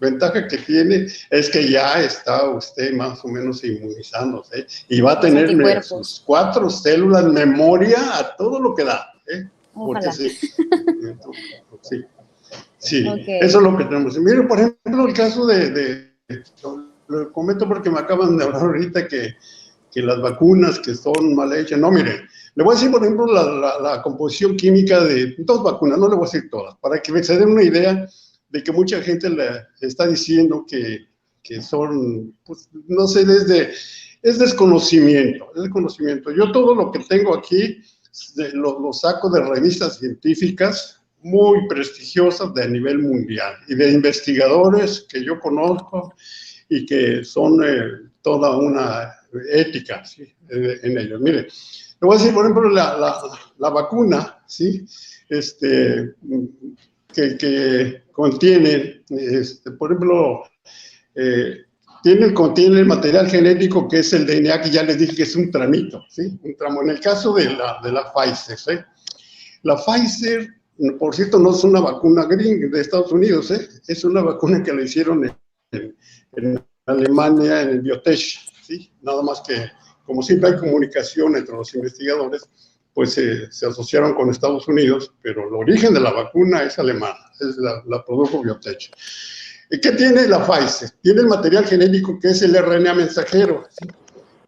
[0.00, 5.20] ventaja que tiene es que ya está usted más o menos inmunizándose y va a
[5.20, 9.46] tener sus cuatro células memoria a todo lo que da, ¿eh?
[9.74, 10.30] Porque sí.
[11.82, 12.04] sí.
[12.78, 14.16] Sí, eso es lo que tenemos.
[14.18, 16.12] Mire, por ejemplo, el caso de
[17.08, 19.34] lo comento porque me acaban de hablar ahorita que,
[19.92, 21.78] que las vacunas que son mal hechas.
[21.78, 25.98] No, mire, le voy a decir, por ejemplo, la, la, composición química de dos vacunas,
[25.98, 28.08] no le voy a decir todas, para que se den una idea
[28.50, 29.48] de que mucha gente le
[29.80, 31.06] está diciendo que,
[31.42, 33.72] que son, pues, no sé, desde,
[34.22, 36.30] es desconocimiento, es desconocimiento.
[36.32, 37.78] Yo todo lo que tengo aquí
[38.54, 45.24] lo, lo saco de revistas científicas muy prestigiosas de nivel mundial y de investigadores que
[45.24, 46.14] yo conozco
[46.68, 49.12] y que son eh, toda una
[49.52, 50.24] ética ¿sí?
[50.50, 51.20] en ellos.
[51.20, 51.48] Mire,
[52.00, 53.20] le voy a decir, por ejemplo, la, la,
[53.58, 54.86] la vacuna, ¿sí?
[55.28, 56.14] Este,
[57.12, 60.44] que, que contiene, este, por ejemplo,
[61.14, 61.56] eh,
[62.02, 65.34] tiene, contiene el material genético que es el DNA, que ya les dije que es
[65.34, 66.38] un tramito, ¿sí?
[66.42, 66.82] Un tramo.
[66.82, 68.72] En el caso de la, de la Pfizer, ¿sí?
[69.62, 70.48] La Pfizer,
[71.00, 73.68] por cierto, no es una vacuna green de Estados Unidos, ¿eh?
[73.88, 75.34] Es una vacuna que le hicieron en,
[75.72, 75.96] en
[76.86, 78.90] Alemania, en el Biotech, ¿sí?
[79.02, 79.70] Nada más que,
[80.04, 82.48] como siempre hay comunicación entre los investigadores,
[82.94, 87.56] pues se asociaron con Estados Unidos, pero el origen de la vacuna es alemana, es
[87.58, 88.90] la, la produjo Biotech.
[89.70, 90.90] ¿Y qué tiene la Pfizer?
[91.02, 93.66] Tiene el material genético que es el RNA mensajero.
[93.70, 93.86] ¿sí?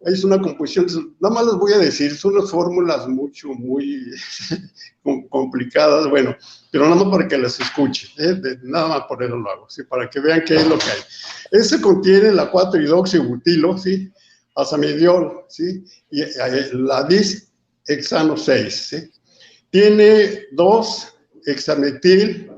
[0.05, 4.11] es una composición, nada más les voy a decir, son unas fórmulas mucho, muy
[5.29, 6.35] complicadas, bueno,
[6.71, 8.57] pero nada más para que las escuchen, ¿eh?
[8.63, 9.83] nada más por eso lo hago, ¿sí?
[9.83, 10.99] para que vean qué es lo que hay.
[11.51, 14.09] Ese contiene la 4-hidroxibutilo, ¿sí?
[14.55, 15.83] Asamidiol, ¿sí?
[16.09, 17.51] Y eh, la dis
[17.85, 19.11] hexano 6, ¿sí?
[19.69, 21.13] Tiene dos
[21.45, 22.51] hexametil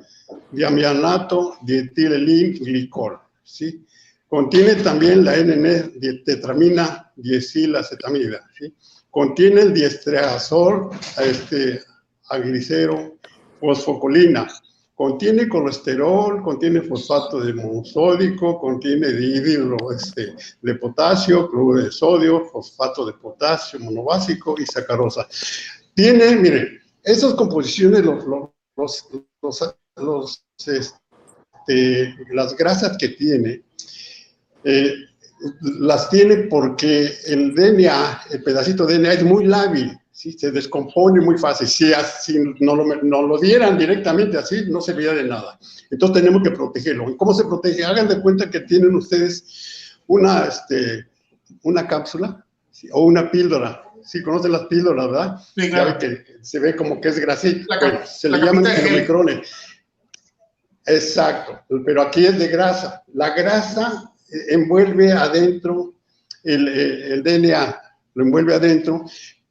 [0.52, 3.84] diamianato dietilenglicol, ¿sí?
[4.28, 8.74] contiene también la NN-tetramina diesilacetamida, ¿sí?
[9.10, 10.90] contiene el diestreazol
[11.20, 11.82] este,
[12.30, 13.18] aglicero
[13.64, 14.46] fosfocolina,
[14.94, 23.06] contiene colesterol, contiene fosfato de monosódico, contiene dihidro este, de potasio, cloruro de sodio, fosfato
[23.06, 25.26] de potasio monobásico y sacarosa.
[25.96, 28.26] Tiene, miren, esas composiciones, los,
[28.76, 29.10] los,
[29.96, 33.64] los, este, las grasas que tiene,
[34.66, 34.94] eh,
[35.80, 40.38] las tiene porque el DNA, el pedacito de DNA es muy lábil, ¿sí?
[40.38, 41.68] se descompone muy fácil.
[41.68, 45.60] Si, no, lo, no, lo, dieran directamente así, no serviría de nada.
[45.92, 47.18] Entonces tenemos que protegerlo.
[47.18, 47.84] ¿Cómo se protege?
[47.84, 51.08] Hagan de cuenta que tienen ustedes una, este,
[51.64, 52.46] una cápsula
[52.92, 53.84] o una píldora.
[54.04, 55.40] Sí, conocen las píldoras, ¿verdad?
[55.56, 55.98] Sí, claro.
[55.98, 58.06] que se ve como que es grasita.
[58.06, 59.50] se le llaman kilomicrones.
[60.86, 63.04] Exacto, pero aquí es de grasa.
[63.14, 64.12] La grasa
[64.50, 65.94] envuelve adentro
[66.44, 67.82] el, DNA,
[68.16, 69.06] lo envuelve adentro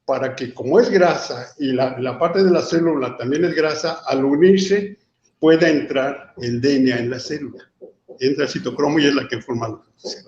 [0.05, 4.25] para que como es grasa y la, parte de la célula también es grasa, al
[4.25, 4.99] unirse
[5.39, 7.71] pueda entrar el DNA en la célula.
[8.19, 9.81] Entra el citocromo y es la que forma los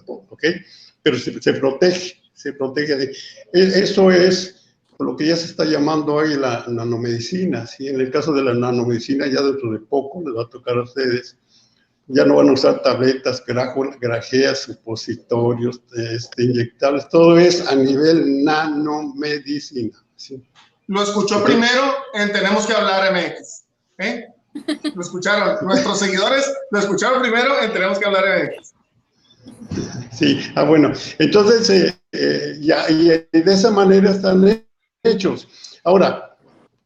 [0.07, 0.45] ¿ok?
[1.03, 3.16] Pero se, protege, se protege de...
[3.53, 4.64] Eso es
[4.99, 7.89] lo que ya se está llamando hoy la nanomedicina, ¿sí?
[7.89, 10.83] En el caso de la nanomedicina, ya dentro de poco les va a tocar a
[10.83, 11.37] ustedes
[12.09, 13.43] ya no van a usar tabletas,
[14.01, 19.99] grajeas, supositorios, este, inyectables, todo es a nivel nanomedicina.
[20.87, 23.65] Lo escuchó primero en Tenemos que hablar MX.
[23.99, 24.27] ¿eh?
[24.95, 28.75] Lo escucharon, nuestros seguidores lo escucharon primero en Tenemos que hablar MX.
[30.13, 34.65] Sí, ah, bueno, entonces, eh, eh, ya, y de esa manera están
[35.03, 35.49] hechos.
[35.83, 36.34] Ahora,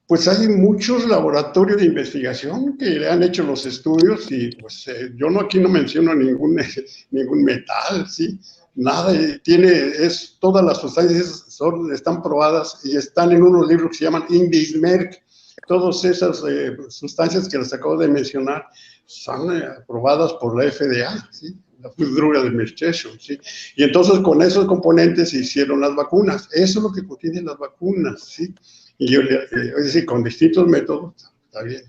[0.08, 5.28] pues hay muchos laboratorios de investigación que han hecho los estudios y pues eh, yo
[5.28, 6.58] no aquí no menciono ningún,
[7.10, 8.40] ningún metal, ¿sí?
[8.74, 13.98] Nada, tiene, es, todas las sustancias son, están probadas y están en unos libros que
[13.98, 15.20] se llaman Indismerc.
[15.66, 18.64] Todas esas eh, sustancias que les acabo de mencionar
[19.04, 21.54] son eh, aprobadas por la FDA, ¿sí?
[21.82, 23.38] la Food Drug Administration, ¿sí?
[23.76, 26.48] Y entonces con esos componentes se hicieron las vacunas.
[26.52, 28.54] Eso es lo que contienen las vacunas, ¿sí?
[28.98, 31.14] Y yo, es decir, con distintos métodos,
[31.46, 31.82] está bien.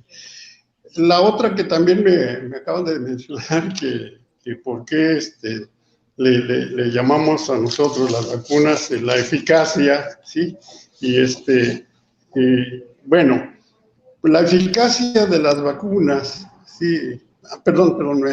[0.96, 5.68] La otra que también me, me acaban de mencionar, que, que por qué este,
[6.18, 10.56] le, le, llamamos a nosotros las vacunas la eficacia, ¿sí?
[11.02, 11.88] Y este,
[12.36, 13.56] y, bueno,
[14.24, 18.24] la eficacia de las vacunas, sí, ah, perdón, perdón,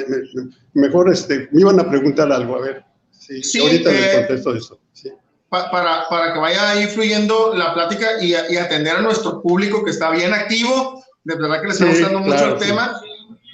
[0.75, 4.55] mejor este, me iban a preguntar algo, a ver, sí, sí ahorita eh, les contesto
[4.55, 5.11] eso, sí
[5.49, 9.91] para, para, que vaya ahí fluyendo la plática y, y, atender a nuestro público que
[9.91, 11.03] está bien activo.
[11.25, 13.01] De verdad que le está gustando mucho el tema.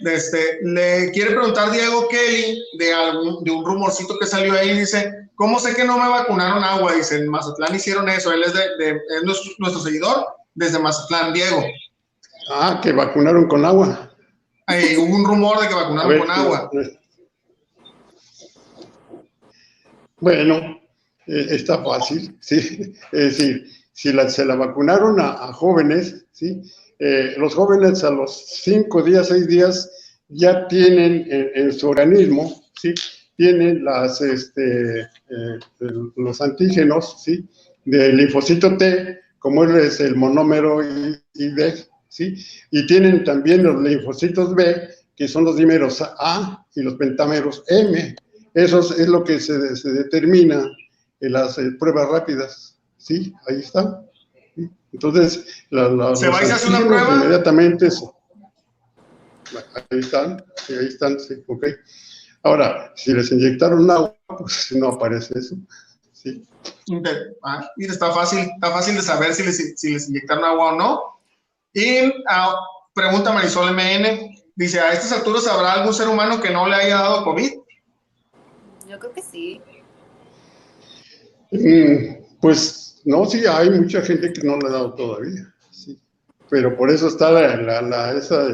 [0.05, 4.77] Este, le quiere preguntar Diego Kelly de, algún, de un rumorcito que salió ahí.
[4.77, 6.95] Dice: ¿Cómo sé que no me vacunaron agua?
[6.95, 8.33] Dice: En Mazatlán hicieron eso.
[8.33, 11.63] Él es, de, de es nuestro, nuestro, seguidor desde Mazatlán, Diego.
[12.51, 14.11] Ah, que vacunaron con agua.
[14.69, 16.71] hubo un rumor de que vacunaron con agua.
[20.19, 20.82] Bueno,
[21.27, 22.95] eh, está fácil, ¿sí?
[23.13, 26.63] Es decir, si se la vacunaron a, jóvenes, ¿sí?
[26.99, 29.91] Eh, los jóvenes a los 5 días, 6 días
[30.29, 32.95] ya tienen en, su organismo, ¿sí?
[33.37, 35.59] Tienen las, este, eh,
[36.17, 37.47] los antígenos, ¿sí?
[37.85, 41.75] Del linfocito T, como es el monómero ID,
[42.09, 42.35] ¿sí?
[42.71, 48.15] Y tienen también los linfocitos B, que son los dímeros A y los pentámeros M.
[48.55, 50.71] Eso es lo que se, se determina
[51.23, 52.79] en las eh, pruebas rápidas.
[52.99, 54.07] Sí, ahí están.
[54.93, 57.15] Entonces, la, ¿se va a hacer una prueba?
[57.15, 57.89] Inmediatamente,
[59.91, 61.65] ahí están, sí, ahí están, sí, ok.
[62.43, 65.57] Ahora, si les inyectaron agua, pues no aparece eso.
[66.13, 66.47] Sí.
[67.43, 70.77] Ah, mira, está fácil, está fácil de saber si les, si les inyectaron agua o
[70.77, 71.03] no.
[71.73, 72.55] Y ah,
[72.93, 76.99] pregunta Marisol MN, dice, ¿a estas alturas habrá algún ser humano que no le haya
[76.99, 77.53] dado COVID?
[78.89, 79.61] Yo creo que sí.
[81.53, 85.99] Mm, pues no, sí, hay mucha gente que no le ha dado todavía, sí.
[86.49, 88.49] pero por eso está la, la, esa,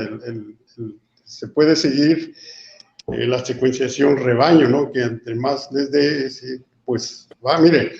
[1.25, 2.35] se puede seguir
[3.13, 4.91] eh, la secuenciación rebaño, ¿no?
[4.91, 7.93] Que entre más desde, pues va, mire,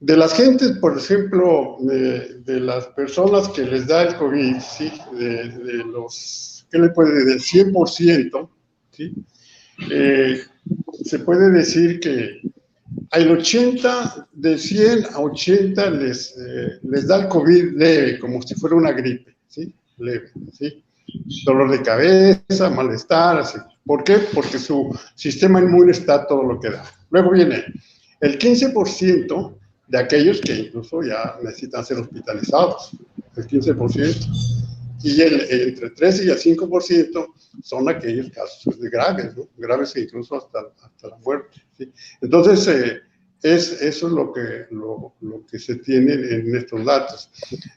[0.00, 4.92] de las gentes, por ejemplo, de, las personas que les da el COVID, ¿sí?
[5.18, 7.66] De, los, ¿qué le puede decir?
[7.66, 8.48] Del 100%,
[8.92, 9.14] ¿sí?
[9.90, 10.40] Eh,
[11.02, 12.40] se puede decir que
[13.10, 18.54] al 80, de 100 a 80 les, eh, les da el COVID leve, como si
[18.54, 19.72] fuera una gripe, ¿sí?
[19.98, 20.82] Leve, ¿sí?
[21.44, 23.58] dolor de cabeza, malestar, así.
[23.84, 24.18] ¿Por qué?
[24.34, 26.84] Porque su sistema inmune está todo lo que da.
[27.10, 27.64] Luego viene
[28.20, 29.54] el 15%
[29.88, 32.90] de aquellos que incluso ya necesitan ser hospitalizados,
[33.36, 34.67] el 15%.
[35.02, 39.48] Y el, entre 13 y el 5% son aquellos casos graves, ¿no?
[39.56, 41.62] graves e incluso hasta, hasta la muerte.
[41.76, 41.92] ¿sí?
[42.20, 43.00] Entonces, eh,
[43.42, 47.30] es, eso es lo que, lo, lo, que se tiene en estos datos.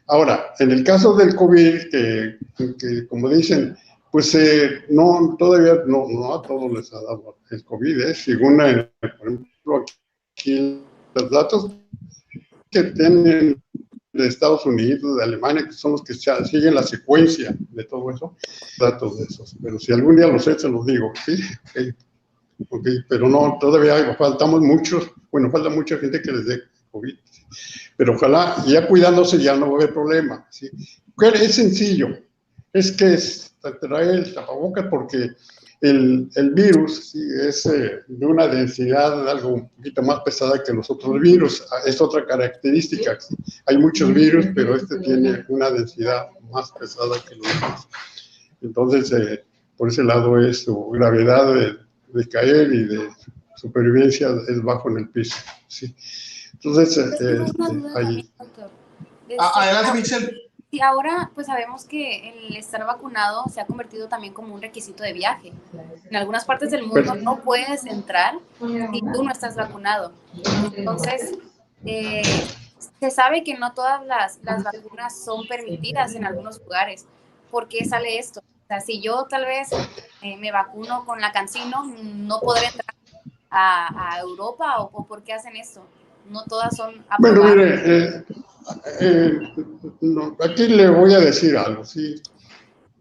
[0.08, 2.38] Ahora, en el caso del COVID, que,
[2.80, 3.76] que como dicen,
[4.12, 8.14] pues eh, no, todavía no, no, a todos les ha dado el COVID, ¿eh?
[8.14, 9.86] según, eh, por ejemplo,
[10.38, 10.84] aquí
[11.16, 11.72] los datos
[12.70, 13.62] que tienen
[14.14, 18.36] de Estados Unidos, de Alemania, que son los que siguen la secuencia de todo eso,
[18.78, 19.56] datos de esos.
[19.62, 21.40] Pero si algún día los sé, se los digo, ¿sí?
[22.70, 23.00] Okay.
[23.10, 27.16] Pero no, todavía faltamos muchos, bueno, falta mucha gente que les dé COVID.
[27.98, 30.70] Pero ojalá, ya cuidándose ya no va a haber problema, ¿sí?
[31.22, 32.10] Es sencillo,
[32.72, 35.32] es que es traer el tapabocas porque
[35.82, 37.20] el, el virus ¿sí?
[37.42, 41.64] es eh, de una densidad algo un poquito más pesada que los otros virus.
[41.86, 43.20] Es otra característica.
[43.20, 43.36] ¿sí?
[43.66, 47.88] Hay muchos virus, pero este tiene una densidad más pesada que los otros.
[48.62, 49.44] Entonces, eh,
[49.76, 51.78] por ese lado es su gravedad de,
[52.14, 53.10] de, caer y de
[53.56, 55.36] supervivencia es bajo en el piso.
[55.68, 55.96] ¿sí?
[56.54, 58.32] Entonces, eh, este, ahí.
[59.40, 60.51] Adelante, Michelle.
[60.74, 65.04] Y ahora pues sabemos que el estar vacunado se ha convertido también como un requisito
[65.04, 65.52] de viaje.
[66.10, 70.14] En algunas partes del mundo no puedes entrar si tú no estás vacunado.
[70.78, 71.38] Entonces,
[71.86, 72.22] eh,
[73.02, 77.06] se sabe que no todas las, las, vacunas son permitidas en algunos lugares.
[77.50, 78.40] ¿Por qué sale esto?
[78.40, 79.72] O sea, si yo tal vez
[80.22, 82.96] eh, me vacuno con la cancino, no podré entrar
[83.50, 85.86] a, a Europa o, o, por qué hacen esto.
[86.30, 87.42] No todas son aprobadas.
[87.42, 88.24] Bueno, mire, eh,
[89.00, 89.40] eh,
[90.02, 92.22] no, aquí le voy a decir algo, sí.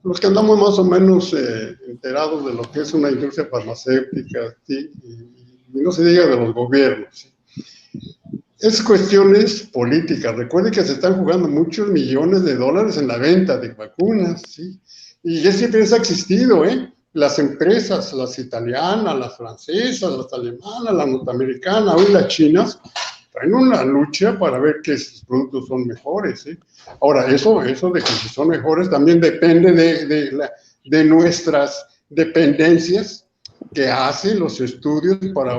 [0.03, 4.57] Los que andamos más o menos eh, enterados de lo que es una industria farmacéutica,
[4.69, 4.91] y,
[5.73, 7.33] no se diga de los gobiernos, ¿sí?
[8.61, 10.37] es cuestiones políticas.
[10.37, 14.79] Recuerde que se están jugando muchos millones de dólares en la venta de vacunas, ¿sí?
[15.23, 16.93] y ya siempre ha existido, ¿eh?
[17.13, 22.79] Las empresas, las italianas, las francesas, las alemanas, las norteamericanas, hoy las chinas,
[23.43, 26.43] en una lucha para ver que sus productos son mejores.
[26.43, 26.59] ¿sí?
[27.01, 30.53] Ahora, eso, eso de que si son mejores también depende de, de, la,
[30.85, 33.27] de nuestras dependencias
[33.75, 35.59] que hacen los estudios para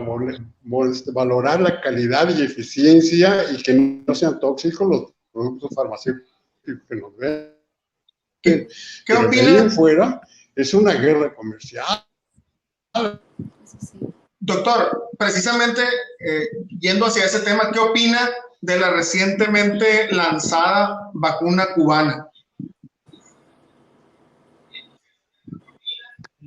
[1.13, 6.31] valorar la calidad y eficiencia y que no sean tóxicos los productos farmacéuticos
[6.65, 7.55] que nos ven.
[8.41, 8.67] ¿Qué,
[9.05, 9.75] qué opinas?
[9.75, 10.21] fuera
[10.55, 12.05] es una guerra comercial.
[14.43, 15.81] Doctor, precisamente
[16.19, 18.27] eh, yendo hacia ese tema, ¿qué opina
[18.59, 22.27] de la recientemente lanzada vacuna cubana?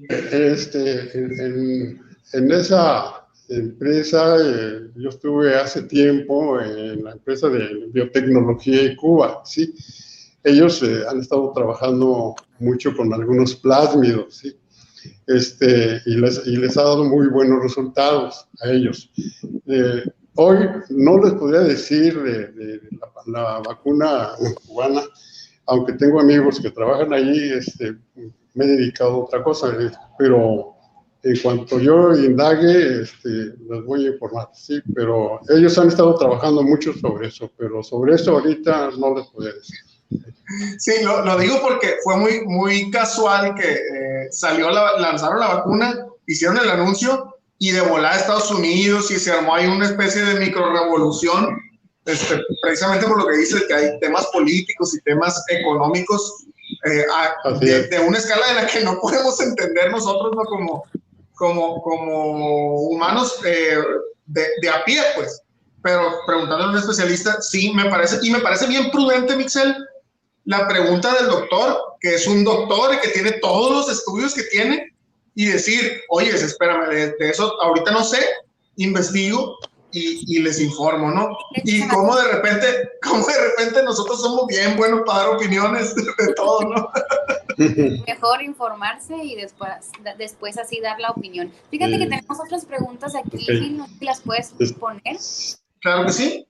[0.08, 8.96] Este, en, esa empresa, eh, yo estuve hace tiempo en la empresa de biotecnología de
[8.96, 9.72] Cuba, ¿sí?
[10.42, 14.56] Ellos eh, han estado trabajando mucho con algunos plásmidos, ¿sí?
[15.26, 19.10] Este, y, les, ha dado muy buenos resultados a ellos.
[19.66, 20.04] Eh,
[20.36, 20.58] hoy
[20.90, 22.80] no les podría decir de,
[23.26, 24.30] la, vacuna
[24.66, 25.02] cubana,
[25.66, 27.96] aunque tengo amigos que trabajan allí, este,
[28.54, 30.74] me he dedicado a otra cosa, eh, pero
[31.22, 36.62] en cuanto yo indague, este, les voy a informar, sí, pero ellos han estado trabajando
[36.62, 39.93] mucho sobre eso, pero sobre eso ahorita no les podría decir.
[40.78, 45.54] Sí, lo, lo, digo porque fue muy, muy casual que eh, salió, la, lanzaron la
[45.54, 49.86] vacuna, hicieron el anuncio y de volada a Estados Unidos y se armó ahí una
[49.86, 51.58] especie de micro revolución,
[52.04, 56.44] este, precisamente por lo que dice que hay temas políticos y temas económicos
[56.84, 60.44] eh, a, de, de, una escala de la que no podemos entender nosotros ¿no?
[60.44, 60.84] como,
[61.34, 63.78] como, como humanos eh,
[64.26, 65.40] de, de, a pie, pues.
[65.82, 69.76] Pero preguntándole a un especialista, sí, me parece, y me parece bien prudente, Mixel,
[70.44, 74.42] la pregunta del doctor, que es un doctor y que tiene todos los estudios que
[74.44, 74.94] tiene,
[75.34, 78.20] y decir, oye, espérame, de, de eso ahorita no sé,
[78.76, 79.58] investigo
[79.90, 81.36] y, y, les informo, ¿no?
[81.62, 82.66] Y cómo de repente,
[83.02, 86.88] cómo de repente nosotros somos bien buenos para dar opiniones de, todo, ¿no?
[88.06, 91.52] Mejor informarse y después, después así dar la opinión.
[91.70, 93.70] Fíjate que tenemos otras preguntas aquí, okay.
[93.70, 95.16] no si las puedes poner.
[95.80, 96.46] Claro que sí.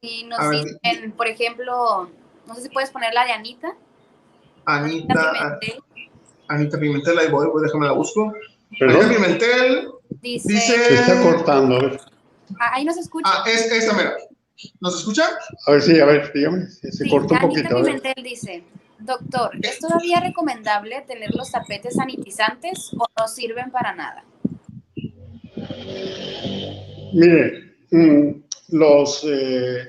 [0.00, 2.08] Y nos dicen, por ejemplo,
[2.46, 3.74] no sé si puedes poner la de Anita.
[4.64, 5.82] Anita, Anita Pimentel.
[6.48, 8.32] Anita Pimentel, ahí voy, voy déjame la busco.
[8.78, 9.04] ¿Perdón?
[9.04, 9.88] Anita Pimentel
[10.20, 10.52] dice...
[10.52, 10.84] dice...
[10.84, 11.98] Se está cortando.
[12.60, 13.28] Ah, ahí nos escucha.
[13.30, 14.16] Ah, es, esta, mira.
[14.80, 15.24] ¿Nos escucha?
[15.66, 16.66] A ver, sí, a ver, dígame.
[16.68, 17.76] Se sí, cortó un Anita poquito.
[17.76, 18.64] Anita Pimentel dice,
[18.98, 24.24] Doctor, ¿es todavía recomendable tener los tapetes sanitizantes o no sirven para nada?
[27.12, 28.30] Mire, mm,
[28.70, 29.88] los, eh,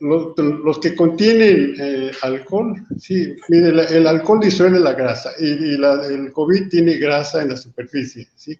[0.00, 6.68] los, que contienen eh, alcohol, sí, mire, el alcohol disuelve la grasa y, el COVID
[6.68, 8.58] tiene grasa en la superficie, ¿sí?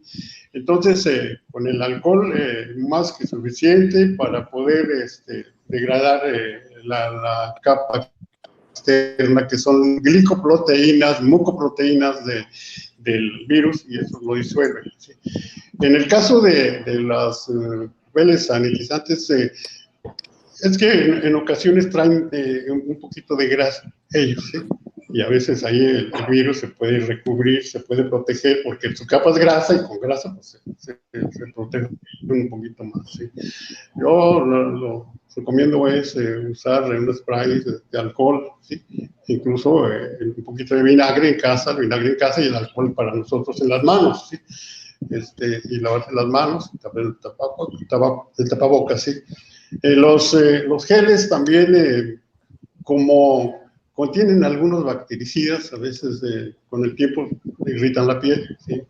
[0.52, 2.34] Entonces, eh, con el alcohol
[2.88, 6.22] más que suficiente para poder este, degradar
[6.84, 8.10] la, la, capa
[8.70, 12.44] externa, que son glicoproteínas, mucoproteínas de,
[12.98, 14.80] del virus, y eso lo disuelve.
[15.80, 17.88] En el caso de, de las uh,
[18.38, 19.52] sanitizantes, eh,
[20.62, 20.90] es que
[21.26, 24.52] en, ocasiones traen eh, un poquito de grasa ellos,
[25.08, 29.30] y a veces ahí el, virus se puede recubrir, se puede proteger, porque su capa
[29.30, 30.98] es grasa y con grasa pues, se,
[31.54, 31.88] protege
[32.28, 33.12] un poquito más.
[33.12, 33.30] ¿sí?
[33.96, 38.82] Yo lo, recomiendo es eh, usar un spray de, alcohol, ¿sí?
[39.28, 42.94] incluso eh, un poquito de vinagre en casa, el vinagre en casa y el alcohol
[42.94, 44.28] para nosotros en las manos.
[44.30, 44.38] ¿sí?
[45.10, 47.16] Este, y lavarse las manos, el,
[48.38, 49.12] el tapabocas, ¿sí?
[49.82, 50.34] Eh, los,
[50.66, 52.20] los geles también,
[52.82, 56.20] como Contienen algunos bactericidas, a veces
[56.68, 57.30] con el tiempo
[57.64, 58.82] irritan la piel, ¿sí?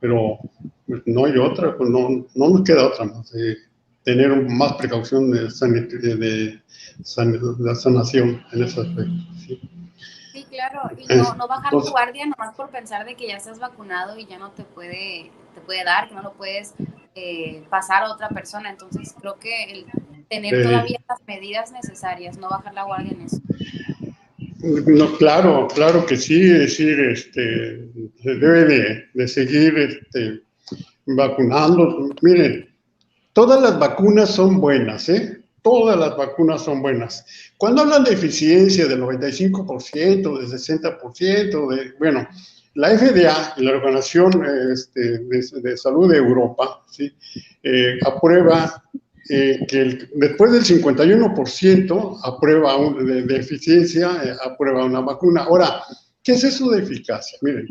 [0.00, 0.38] pero
[0.86, 3.30] pues, no hay otra, pues no, no nos queda otra más.
[4.02, 6.62] tener más precaución de, de,
[7.58, 9.12] la sanación en ese aspecto.
[9.46, 9.60] ¿sí?
[10.32, 13.58] Sí, claro, y no, no bajar tu guardia nomás por pensar de que ya estás
[13.58, 16.72] vacunado y ya no te puede, te puede dar, que no lo puedes
[17.14, 18.70] eh, pasar a otra persona.
[18.70, 19.86] Entonces creo que el
[20.28, 23.40] tener todavía las medidas necesarias, no bajar la guardia en eso.
[24.58, 27.88] No, claro, claro que sí, es decir, este,
[28.22, 30.42] se debe de, seguir este,
[31.06, 32.10] vacunando.
[32.22, 32.68] Miren,
[33.32, 35.42] todas las vacunas son buenas, ¿eh?
[35.62, 37.24] Todas las vacunas son buenas.
[37.58, 42.26] Cuando hablan de eficiencia del 95%, del 60%, de, bueno,
[42.74, 47.12] la FDA, la Organización este, de, Salud de Europa, ¿sí?
[47.62, 48.82] Eh, aprueba
[49.28, 55.44] eh, que después del 51% aprueba de, eficiencia, eh, aprueba una vacuna.
[55.44, 55.82] Ahora,
[56.22, 57.38] ¿qué es eso de eficacia?
[57.42, 57.66] Miren,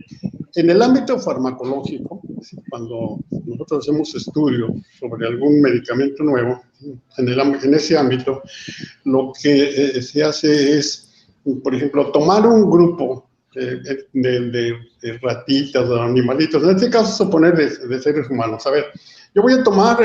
[0.55, 2.21] en el ámbito farmacológico,
[2.69, 6.61] cuando nosotros hacemos estudios sobre algún medicamento nuevo,
[7.17, 8.41] en, el, en ese ámbito,
[9.05, 11.27] lo que eh, se hace es,
[11.63, 17.99] por ejemplo, tomar un grupo de, de, ratitas o animalitos, en este caso suponer de,
[17.99, 18.65] seres humanos.
[18.67, 18.85] A ver,
[19.33, 19.97] yo voy a tomar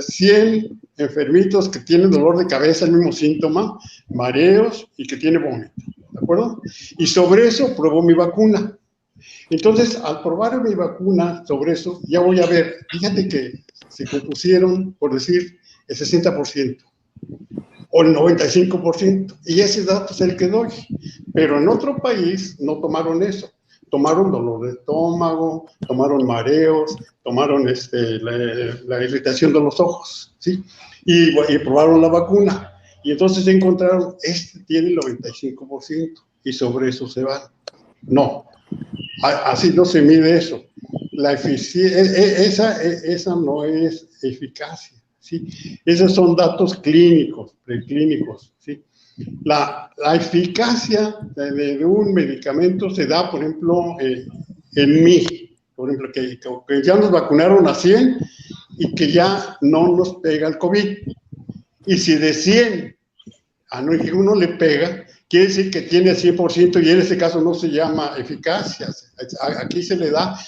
[0.00, 3.78] 100 eh, enfermitos que tienen dolor de cabeza, el mismo síntoma,
[4.10, 6.60] mareos y que tiene vómito, ¿de acuerdo?
[6.98, 8.76] Y sobre eso pruebo mi vacuna.
[9.50, 14.94] Entonces, al probar mi vacuna sobre eso, ya voy a ver, fíjate que se compusieron,
[14.94, 16.78] por decir, el 60%
[17.94, 20.68] o el 95%, y ese dato es el que doy.
[21.34, 23.50] Pero en otro país no tomaron eso.
[23.90, 30.64] Tomaron dolor de estómago, tomaron mareos, tomaron este, la, irritación de los ojos, ¿sí?
[31.04, 32.72] Y, probaron la vacuna.
[33.04, 36.14] Y entonces encontraron, este tiene el 95%,
[36.44, 37.42] y sobre eso se van.
[38.00, 38.46] No,
[39.22, 40.64] así no se mide eso.
[41.12, 45.01] La e, e, esa, e, esa no es eficacia.
[45.22, 45.46] ¿Sí?
[45.84, 48.82] Esos son datos clínicos, preclínicos, ¿sí?
[49.44, 54.26] La, la eficacia de, un medicamento se da, por ejemplo, eh,
[54.74, 58.18] en mí, por ejemplo, que, que, ya nos vacunaron a 100
[58.78, 60.98] y que ya no nos pega el COVID.
[61.86, 62.96] Y si de 100
[63.70, 63.80] a
[64.14, 68.12] uno le pega, quiere decir que tiene 100% y en ese caso no se llama
[68.18, 68.88] eficacia.
[69.62, 70.38] Aquí se le da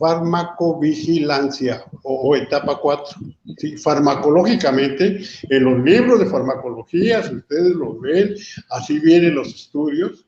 [0.00, 3.20] farmacovigilancia o, etapa 4.
[3.58, 3.76] ¿sí?
[3.76, 5.20] Farmacológicamente,
[5.50, 8.34] en los libros de farmacología, si ustedes lo ven,
[8.70, 10.24] así vienen los estudios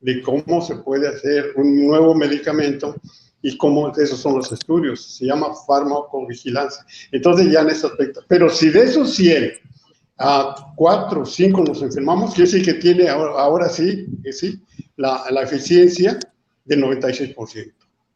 [0.00, 2.96] de cómo se puede hacer un nuevo medicamento
[3.42, 5.18] y cómo esos son los estudios.
[5.18, 6.86] Se llama farmacovigilancia.
[7.12, 8.22] Entonces ya en ese aspecto.
[8.28, 9.65] Pero si de esos 100
[10.18, 14.60] a 4 o 5 nos enfermamos, quiere decir que tiene ahora, sí, sí
[14.96, 16.18] la, la eficiencia
[16.64, 17.72] del 96%.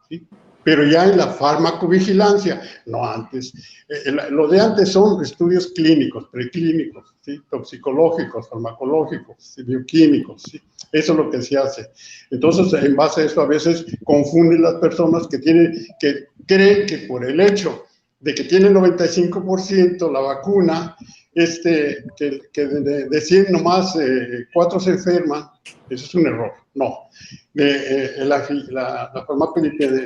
[0.09, 0.26] ¿sí?
[0.62, 3.53] pero ya en la farmacovigilancia, no antes.
[3.88, 7.40] Eh, lo de antes son estudios clínicos, preclínicos, ¿sí?
[7.51, 10.61] toxicológicos, farmacológicos, bioquímicos, ¿sí?
[10.92, 11.90] eso es lo que se hace.
[12.30, 16.98] Entonces, en base a eso, a veces confunden las personas que, tienen, que creen que
[17.09, 17.84] por el hecho
[18.20, 20.96] de que tienen 95% la vacuna,
[21.35, 25.49] este, que, que de, de, 100 nomás eh, 4 se enferman,
[25.89, 26.53] eso es un error.
[26.74, 27.11] No.
[27.55, 29.26] Eh, la, la, la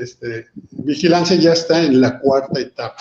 [0.00, 2.96] este, vigilancia ya está en la cuarta etapa.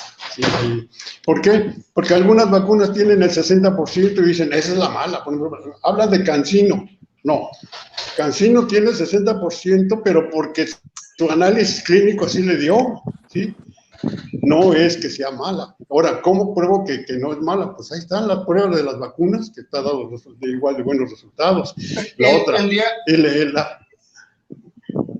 [1.25, 1.73] ¿Por qué?
[1.93, 5.23] Porque algunas vacunas tienen el 60% y dicen, esa es la mala.
[5.83, 6.87] hablan de cancino.
[7.23, 7.49] No.
[8.17, 10.67] Cancino tiene el 60%, pero porque
[11.17, 13.01] tu análisis clínico así le dio,
[13.31, 13.55] ¿sí?
[14.41, 15.75] No es que sea mala.
[15.89, 17.75] Ahora, ¿cómo pruebo que, que no es mala?
[17.75, 21.09] Pues ahí están las pruebas de las vacunas, que está dado de igual de buenos
[21.09, 21.73] resultados.
[22.17, 23.79] La El- otra, el día- el- el- la-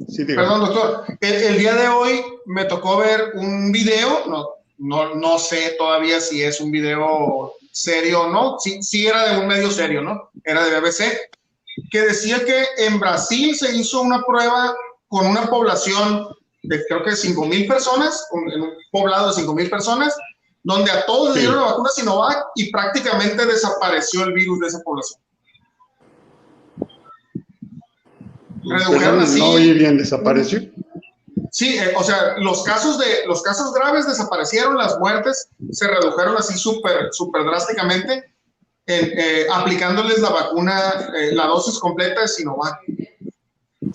[0.08, 0.42] sí, diga.
[0.42, 1.04] Perdón, doctor.
[1.22, 6.20] El, el día de hoy me tocó ver un video, no, no, no sé todavía
[6.20, 10.30] si es un video serio o no, sí, sí era de un medio serio, ¿no?
[10.44, 11.04] Era de BBC,
[11.90, 14.76] que decía que en Brasil se hizo una prueba
[15.08, 16.28] con una población
[16.64, 20.16] de creo que 5 mil personas, un- en un poblado de 5 mil personas,
[20.64, 21.42] donde a todos Sí.
[21.42, 25.20] dieron la vacuna Sinovac y prácticamente desapareció el virus de esa población.
[28.66, 29.40] Redujeron así.
[29.40, 30.62] no oí bien, desapareció.
[31.52, 36.38] Sí, eh, o sea, los casos de los casos graves desaparecieron, las muertes se redujeron
[36.38, 38.34] así súper súper drásticamente,
[38.86, 42.80] en, eh, aplicándoles la vacuna, eh, la dosis completa de Sinovac,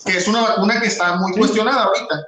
[0.05, 1.39] que es una vacuna que está muy Sí.
[1.39, 2.25] cuestionada ahorita.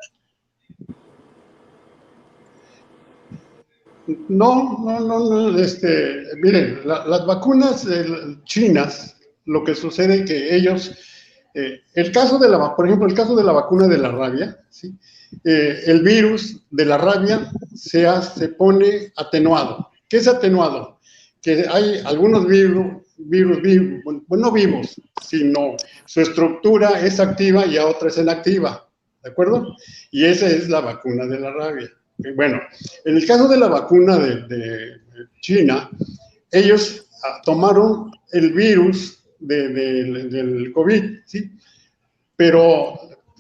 [4.30, 5.20] No, no, no,
[5.51, 7.88] no, este, miren, la- las vacunas
[8.45, 10.91] chinas, lo que sucede que ellos,
[11.53, 14.57] eh, el caso de la, por ejemplo, el caso de la vacuna de la rabia,
[14.70, 14.93] ¿sí?
[15.45, 19.89] Eh, el virus de la rabia se, ha- se pone atenuado.
[20.09, 20.99] ¿Qué es atenuado?
[21.41, 23.59] Que hay algunos virus, virus,
[24.03, 28.88] bueno, no vivos, sino su estructura es activa y a otra es inactiva,
[29.24, 29.76] ¿de acuerdo?
[30.12, 31.89] Y esa es la vacuna de la rabia.
[32.36, 32.60] Bueno,
[33.06, 34.46] en el caso de la vacuna de,
[35.42, 35.90] China,
[36.52, 41.52] ellos ah, tomaron el virus de- de- del COVID, ¿sí?
[42.36, 43.00] Pero,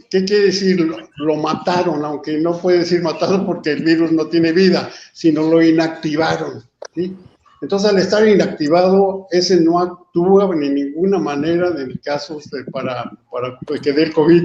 [0.09, 0.89] ¿qué quiere decir?
[1.17, 5.61] Lo, mataron, aunque no puede decir mataron porque el virus no tiene vida, sino lo
[5.61, 6.63] inactivaron,
[6.95, 7.15] ¿sí?
[7.61, 13.59] Entonces, al estar inactivado, ese no actúa de ninguna manera en casos de- para, para
[13.81, 14.43] que dé el COVID,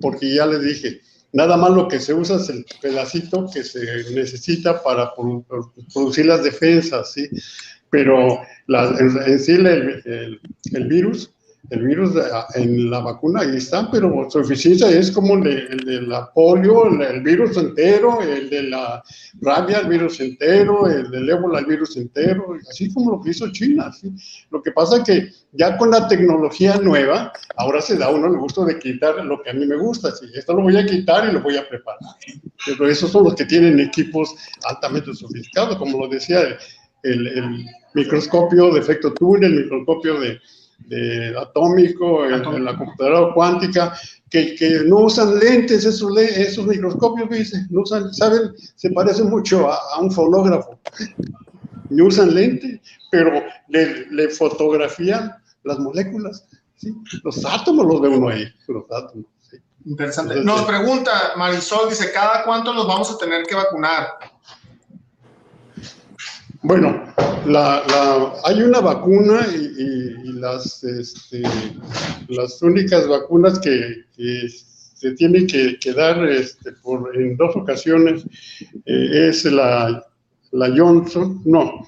[0.00, 1.00] porque ya les dije,
[1.32, 3.80] nada más lo que se usa es el pedacito que se
[4.12, 5.44] necesita para produ-
[5.92, 7.28] producir las defensas, ¿sí?
[7.90, 9.52] Pero la- en, sí
[10.72, 11.32] el virus,
[11.70, 12.22] el virus de-
[12.54, 16.32] en la vacuna ahí está, pero su eficiencia es como el de, el de la
[16.32, 19.02] polio, el, el virus entero, el de la
[19.42, 23.50] rabia, el virus entero, el del ébola, el virus entero, así como lo que hizo
[23.52, 23.92] China.
[23.92, 24.10] ¿sí?
[24.50, 28.64] Lo que pasa que ya con la tecnología nueva, ahora se da uno el gusto
[28.64, 30.10] de quitar lo que a mí me gusta.
[30.12, 30.24] ¿sí?
[30.34, 32.00] Esto lo voy a quitar y lo voy a preparar.
[32.66, 36.40] Pero esos son los que tienen equipos altamente sofisticados, como lo decía
[37.02, 40.38] el- el microscopio de efecto túnel, el microscopio de,
[40.78, 42.58] de atómico, Atómico.
[42.58, 43.94] la computadora cuántica,
[44.30, 48.52] que, que no usan lentes, esos, esos microscopios, dice, no usan, ¿saben?
[48.76, 50.78] Se parece mucho a, a un fonógrafo.
[51.90, 56.94] No usan lente, pero le, le fotografían las moléculas, ¿sí?
[57.24, 59.26] Los átomos los ve uno ahí, los átomos.
[59.50, 59.56] ¿sí?
[59.86, 60.42] Interesante.
[60.42, 64.08] Nos pregunta Marisol, dice, ¿cada cuánto los vamos a tener que vacunar?
[66.62, 67.04] Bueno,
[67.46, 71.42] la, la- hay una vacuna y, y- y las, este,
[72.28, 78.24] las únicas vacunas que, que se tienen que, dar este, por, en dos ocasiones
[78.86, 80.04] eh, es la,
[80.50, 81.84] la Johnson, no,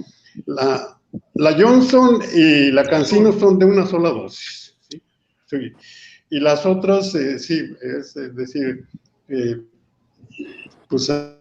[0.47, 0.97] la,
[1.35, 4.77] la Johnson y la Cancino son de una sola dosis.
[5.47, 5.73] ¿sí?
[6.31, 8.85] Y las otras, eh, sí, es, es decir,
[9.29, 9.61] eh,
[10.89, 11.37] pues a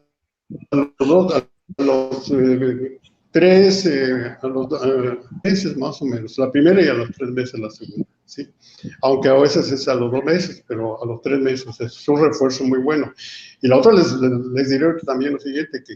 [0.71, 2.99] los a los eh,
[3.31, 4.67] tres, eh, a los
[5.43, 8.47] meses más o menos, la primera y a los tres meses la segunda, ¿sí?
[9.01, 12.21] Aunque a veces es a los dos meses, pero a los tres meses es un
[12.23, 13.11] refuerzo muy bueno.
[13.61, 15.95] Y la otra les, les, les diré también lo siguiente, que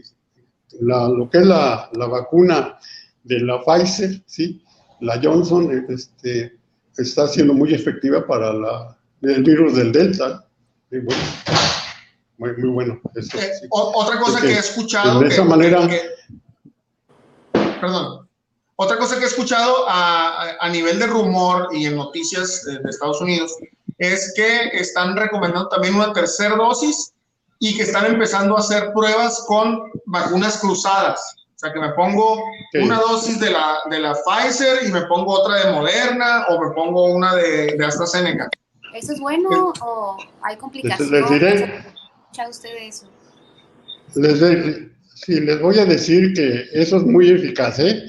[0.80, 2.78] la- lo que es la, la vacuna
[3.24, 4.62] de la Pfizer, ¿sí?
[5.00, 6.56] La Johnson, eh, este,
[6.96, 10.46] está siendo muy efectiva para la, el virus del Delta.
[10.90, 11.22] Muy bueno.
[12.38, 13.00] Muy, muy bueno.
[13.14, 13.66] Eso, Eh, sí.
[13.70, 15.20] otra cosa Porque que he escuchado.
[15.20, 16.00] de que- esa manera- que-
[17.84, 18.28] perdón.
[18.76, 22.78] Otra cosa que he escuchado a, a- a nivel de rumor y en noticias eh,
[22.82, 23.54] de Estados Unidos
[23.98, 27.12] es que están recomendando también una tercera dosis
[27.60, 31.20] y que están empezando a hacer pruebas con vacunas cruzadas.
[31.54, 32.78] O sea, que me pongo Sí.
[32.78, 36.74] una dosis de la, de la Pfizer y me pongo otra de Moderna o me
[36.74, 38.48] pongo una de, de AstraZeneca.
[38.92, 41.10] ¿Eso es bueno o hay complicaciones?
[41.12, 41.84] les diré-
[42.24, 43.06] ¿Escucha usted de eso?
[44.16, 48.04] Les, de- sí, les voy a decir que eso es muy eficaz, ¿eh?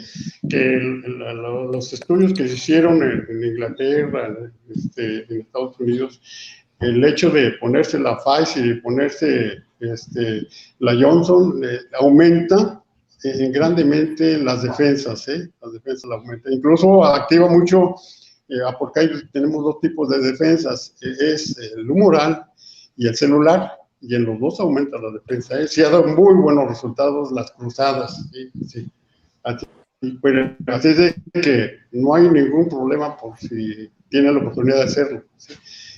[0.49, 4.35] que los estudios que se hicieron en, Inglaterra,
[4.69, 6.21] este, en Estados Unidos,
[6.81, 10.47] el hecho de ponerse la Pfizer y ponerse este,
[10.79, 11.61] la Johnson
[11.99, 12.83] aumenta
[13.25, 15.49] eh, grandemente las defensas, ¿eh?
[15.61, 16.53] las defensas la aumentan.
[16.53, 17.95] Incluso activa mucho
[18.49, 22.45] eh, porque ahí tenemos dos tipos de defensas, es el humoral
[22.95, 23.71] y el celular,
[24.07, 25.59] y en los dos aumenta la defensa.
[25.59, 25.67] ¿eh?
[25.67, 28.87] Sí ha dado muy buenos resultados las cruzadas, sí, sí.
[29.43, 29.65] Así,
[30.67, 35.23] así es de que no hay ningún problema por si tiene la oportunidad de hacerlo.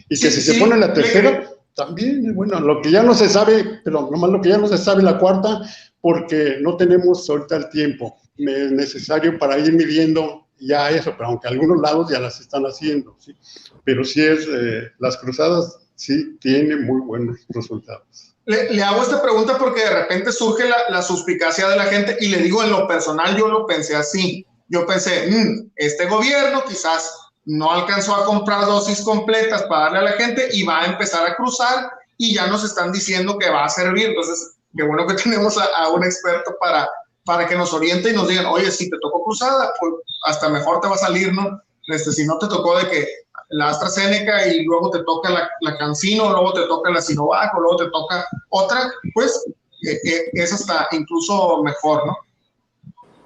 [0.09, 3.81] Y que si se pone la tercera, también, bueno, lo que ya no se sabe,
[3.83, 5.61] pero nomás lo que ya no se sabe la cuarta,
[6.01, 11.81] porque no tenemos ahorita el tiempo necesario para ir midiendo ya eso, pero aunque algunos
[11.81, 13.35] lados ya las están haciendo, ¿sí?
[13.83, 18.33] Pero sí es, eh, las cruzadas sí tienen muy buenos resultados.
[18.45, 22.37] Le, hago esta pregunta porque de repente surge la, suspicacia de la gente y le
[22.37, 24.45] digo en lo personal, yo lo pensé así.
[24.69, 30.01] Yo pensé, mm, este gobierno quizás no alcanzó a comprar dosis completas para darle a
[30.03, 33.65] la gente y va a empezar a cruzar y ya nos están diciendo que va
[33.65, 34.07] a servir.
[34.07, 36.87] Entonces, qué bueno que tenemos a, a un experto para,
[37.25, 39.93] para que nos oriente y nos digan, oye, si te tocó cruzada, pues
[40.25, 41.61] hasta mejor te va a salir, ¿no?
[41.87, 43.07] Este, si no te tocó de que
[43.49, 47.61] la AstraZeneca y luego te toca la, la Cancino, luego te toca la Sinovac, o
[47.61, 49.45] luego te toca otra, pues
[49.87, 52.17] eh, eh, es hasta incluso mejor, ¿no?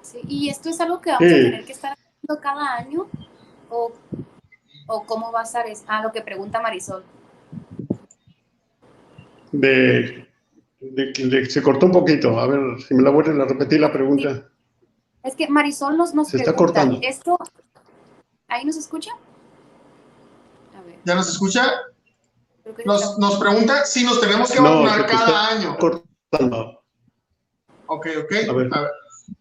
[0.02, 3.06] Sí, y esto es algo que vamos a tener que estar haciendo cada año,
[3.68, 3.92] o,
[4.86, 7.04] o cómo va a estar, es, ah, lo que pregunta Marisol.
[9.52, 10.22] De
[11.48, 12.38] se cortó un poquito.
[12.38, 14.48] A ver, si me la vuelven a repetir la pregunta.
[15.22, 16.98] Es que Marisol nos, nos se está cortando.
[17.02, 17.38] Esto,
[18.48, 19.12] ¿Ahí nos escucha?
[21.02, 21.14] A ver.
[21.14, 21.72] ¿Ya nos escucha?
[22.84, 25.76] Nos, nos, pregunta si nos tenemos que vacunar cada año.
[25.78, 26.82] Cortando.
[27.86, 28.32] Ok, ok.
[28.48, 28.70] A ver.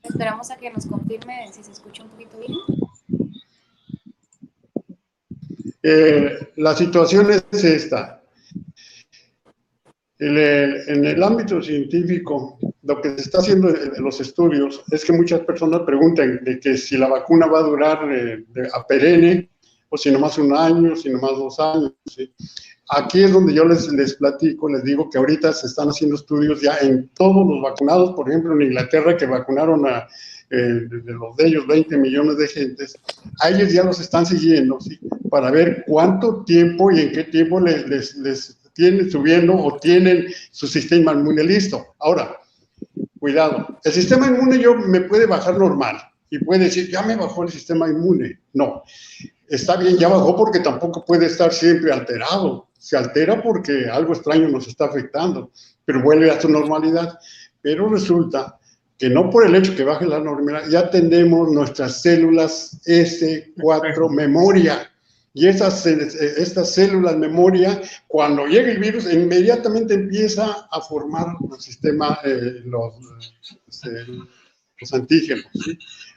[0.04, 2.58] Esperamos a que nos confirme si se escucha un poquito bien.
[5.84, 8.22] Eh, la situación es esta
[10.22, 15.42] en el ámbito científico, lo que se está haciendo en los estudios es que muchas
[15.42, 19.50] personas preguntan de que si la vacuna va a durar eh, a perenne
[19.94, 21.94] o si nomás un año, si nomás dos años.
[22.90, 26.62] Aquí es donde yo les, les platico, les digo que ahorita se están haciendo estudios
[26.62, 30.08] ya en todos los vacunados, por ejemplo en Inglaterra que vacunaron a
[30.50, 32.98] eh, de los de ellos 20 millones de gentes,
[33.42, 34.98] a ellos ya los están siguiendo ¿sí?
[35.30, 40.28] para ver cuánto tiempo y en qué tiempo les, les, les tienen subiendo o tienen
[40.52, 41.96] su sistema inmune listo.
[42.00, 42.38] Ahora,
[43.20, 45.98] cuidado, el sistema inmune yo me puede bajar normal
[46.30, 48.40] y puede decir, ya me bajó el sistema inmune.
[48.54, 48.84] No,
[49.52, 52.70] está bien, ya bajó porque tampoco puede estar siempre alterado.
[52.78, 55.52] Se altera porque algo extraño nos está afectando,
[55.86, 57.20] pero vuelve a su normalidad.
[57.62, 58.58] Pero resulta
[58.98, 64.92] que no por el hecho que baje la normalidad, ya tenemos nuestras células S4 memoria
[65.34, 72.20] y esas, estas células memoria, cuando llega el virus, inmediatamente empieza a formar el sistema,
[72.26, 72.96] eh, los,
[73.68, 73.90] este,
[74.82, 75.46] los, antígenos.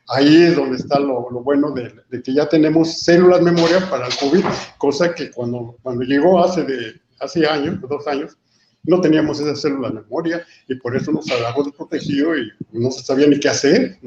[0.08, 4.06] Ahí es donde está lo, lo bueno de, de, que ya tenemos células memoria para
[4.06, 4.44] el COVID,
[4.78, 8.36] cosa que cuando, cuando llegó hace, de, hace años, dos años,
[8.84, 13.02] no teníamos esa célula de memoria y por eso nos agarró desprotegido y no se
[13.02, 13.98] sabía ni qué hacer.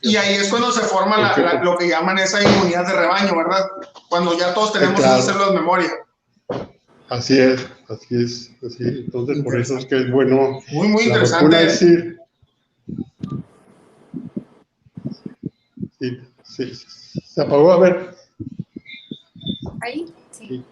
[0.00, 3.66] y ahí es cuando se forma lo que llaman esa inmunidad de rebaño, ¿verdad?
[4.08, 5.90] Cuando ya todos tenemos esa célula de memoria.
[7.08, 8.84] Así es, así es, así.
[9.04, 10.60] Entonces, por eso es que es bueno.
[10.72, 11.56] Muy, muy interesante.
[11.56, 12.16] Decir,
[16.02, 18.14] sí, sí, se apagó, a ver.
[19.80, 20.64] Ahí, sí.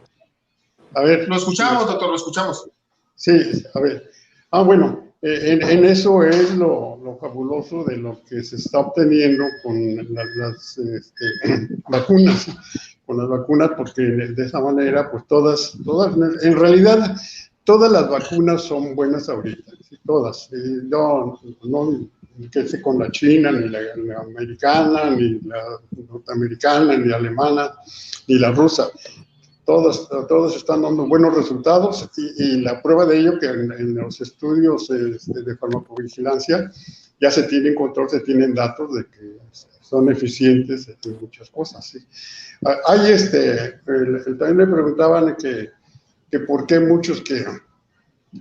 [0.94, 1.28] A ver.
[1.28, 2.68] Lo escuchamos, doctor, lo escuchamos.
[3.14, 3.32] Sí,
[3.74, 4.10] a ver.
[4.50, 9.96] Ah, bueno, eh, en, eso es lo, fabuloso de lo que se está obteniendo con
[10.14, 12.46] las este, vacunas,
[13.04, 17.16] con las vacunas, porque de esa manera, pues todas, todas, en realidad,
[17.64, 19.72] todas las vacunas son buenas ahorita,
[20.06, 20.50] todas.
[20.90, 22.08] yo no
[22.50, 25.62] que sé con la china, ni la, la, americana, ni la
[26.08, 27.72] norteamericana, ni la alemana,
[28.28, 28.90] ni la rusa
[29.70, 34.90] todos, todos están dando buenos resultados y, la prueba de ello que en, los estudios
[34.90, 36.72] este, de farmacovigilancia
[37.20, 39.36] ya se tienen control, se tienen datos de que
[39.80, 41.86] son eficientes en muchas cosas.
[41.86, 41.98] ¿sí?
[42.64, 43.80] Ah, hay este,
[44.38, 45.70] también me preguntaban que,
[46.30, 47.44] que por qué muchos que,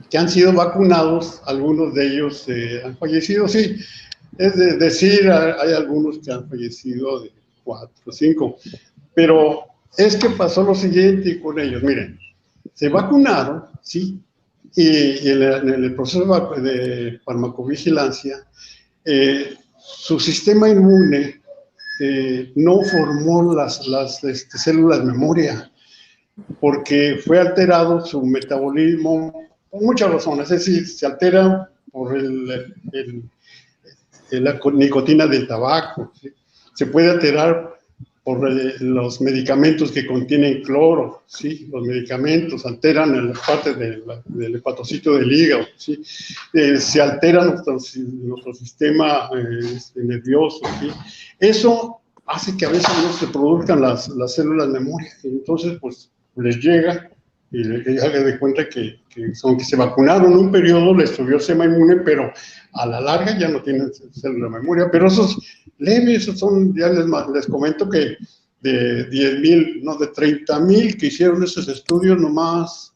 [0.09, 3.77] que han sido vacunados, algunos de ellos eh, han fallecido, sí.
[4.37, 7.31] Es decir, hay algunos que han fallecido de
[7.63, 8.57] cuatro o cinco,
[9.13, 9.63] pero
[9.97, 11.83] es que pasó lo siguiente con ellos.
[11.83, 12.17] Miren,
[12.73, 14.19] se vacunaron, ¿sí?
[14.75, 16.25] Y, en, el, proceso
[16.61, 18.47] de farmacovigilancia,
[19.03, 21.41] eh, su sistema inmune
[21.99, 25.69] eh, no formó las, las este, células memoria,
[26.61, 30.51] porque fue alterado su metabolismo por muchas razones.
[30.51, 32.47] Es decir, se altera por el,
[34.31, 36.11] la nicotina del tabaco,
[36.75, 37.79] se puede alterar
[38.23, 38.47] por
[38.81, 41.67] los medicamentos que contienen cloro, ¿sí?
[41.71, 45.99] Los medicamentos alteran la parte del, del hepatocito del hígado, ¿sí?
[46.53, 47.77] Eh, se altera nuestro,
[48.23, 49.31] nuestro sistema
[49.73, 50.91] este, nervioso, ¿sí?
[51.39, 55.11] Eso hace que a veces no se produzcan las, las células memoria.
[55.23, 57.09] Entonces, pues, les llega
[57.51, 57.63] y
[57.95, 61.97] ya le de cuenta que, que, aunque se vacunaron un periodo, les subió sistema inmune,
[61.97, 62.31] pero
[62.73, 64.89] a la larga ya no tienen célula memoria.
[64.91, 65.37] Pero esos
[65.79, 68.17] leves, esos son, ya les, les comento que
[68.61, 72.93] de 10 mil, no, de 30 mil que hicieron esos estudios, nomás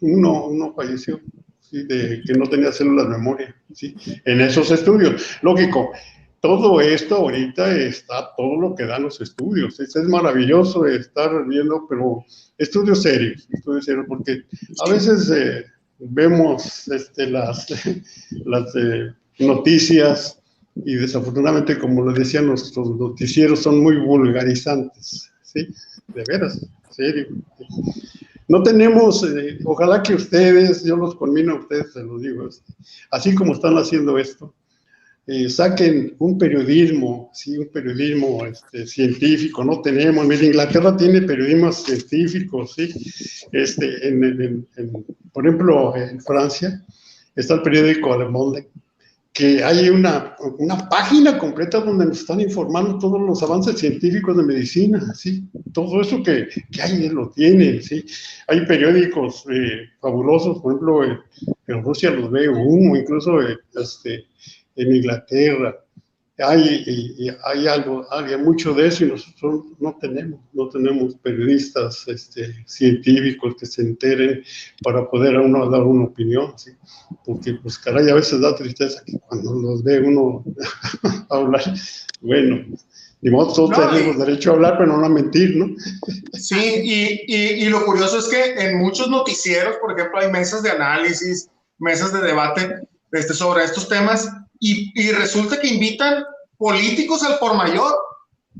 [0.00, 1.20] uno, uno falleció,
[1.60, 1.84] ¿sí?
[1.84, 3.94] de que no tenía células memoria, ¿sí?
[4.24, 5.38] en esos estudios.
[5.42, 5.90] Lógico,
[6.46, 9.80] todo esto ahorita está todo lo que dan los estudios.
[9.80, 12.24] Es, es maravilloso estar viendo, pero
[12.56, 14.44] estudios serios, estudios serios, porque
[14.86, 15.64] a veces eh,
[15.98, 17.66] vemos este, las,
[18.44, 20.40] las eh, noticias
[20.76, 25.66] y desafortunadamente, como lo decían nuestros noticieros, son muy vulgarizantes, ¿sí?
[26.14, 27.26] De veras, serio.
[28.46, 32.48] No tenemos, eh, ojalá que ustedes, yo los conmino a ustedes, se los digo,
[33.10, 34.54] así como están haciendo esto,
[35.26, 41.82] eh, saquen un periodismo, sí, un periodismo este, científico, no tenemos, mira, Inglaterra tiene periodismos
[41.82, 42.92] científicos, sí,
[43.52, 44.66] este, en,
[45.32, 46.84] por ejemplo, en Francia
[47.34, 48.16] está el periódico
[48.52, 48.68] Le
[49.36, 54.42] que hay una, una página completa donde nos están informando todos los avances científicos de
[54.42, 55.44] medicina, ¿sí?
[55.74, 58.02] Todo eso que, que hay, lo tienen, ¿sí?
[58.48, 61.04] Hay periódicos eh, fabulosos, por ejemplo,
[61.66, 64.24] en Rusia los veo uno, incluso este,
[64.76, 65.76] en Inglaterra.
[66.38, 66.84] Hay,
[67.44, 73.54] hay algo, hay mucho de eso y nosotros no tenemos, no tenemos periodistas este, científicos
[73.58, 74.44] que se enteren
[74.82, 76.72] para poder a uno dar una opinión, ¿sí?
[77.24, 80.44] porque pues caray, a veces da tristeza que cuando los ve uno
[81.30, 81.62] hablar,
[82.20, 82.66] bueno,
[83.22, 85.74] ni modo, todos tenemos derecho a hablar, pero no a mentir, ¿no?
[86.34, 90.62] Sí, y, y, y, lo curioso es que en muchos noticieros, por ejemplo, hay mesas
[90.62, 91.48] de análisis,
[91.78, 94.30] mesas de debate este, sobre estos temas,
[94.60, 96.24] y, resulta que invitan
[96.56, 97.94] políticos al por mayor,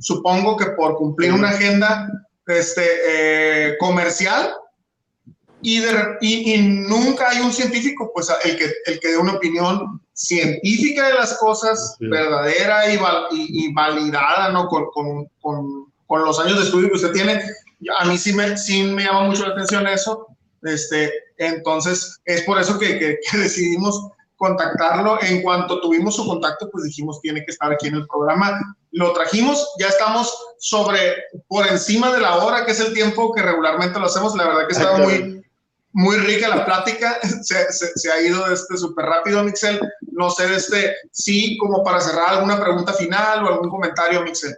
[0.01, 2.09] supongo que por cumplir una agenda
[2.47, 4.55] este, eh, comercial,
[5.63, 5.83] y,
[6.21, 11.15] y, nunca hay un científico, pues el que, el que dé una opinión científica de
[11.15, 12.99] las cosas, verdadera y,
[13.33, 14.69] y, validada, ¿no?
[14.69, 17.43] Con, con, con, con, los años de estudio que usted tiene.
[17.99, 20.27] A mí sí me, sí me llama mucho la atención eso.
[20.63, 25.23] Este, entonces, es por eso que, que, que decidimos contactarlo.
[25.23, 28.61] En cuanto tuvimos su contacto, pues dijimos tiene que estar aquí en el programa.
[28.93, 31.15] Lo trajimos, ya estamos sobre,
[31.49, 34.35] por encima de la hora, que es el tiempo que regularmente lo hacemos.
[34.37, 35.43] La verdad que estaba muy,
[35.93, 39.81] muy rica la plática, se, se, ha ido este súper rápido, Mixel.
[40.13, 44.55] No sé, este, sí, como para cerrar alguna pregunta final o algún comentario, Mixel.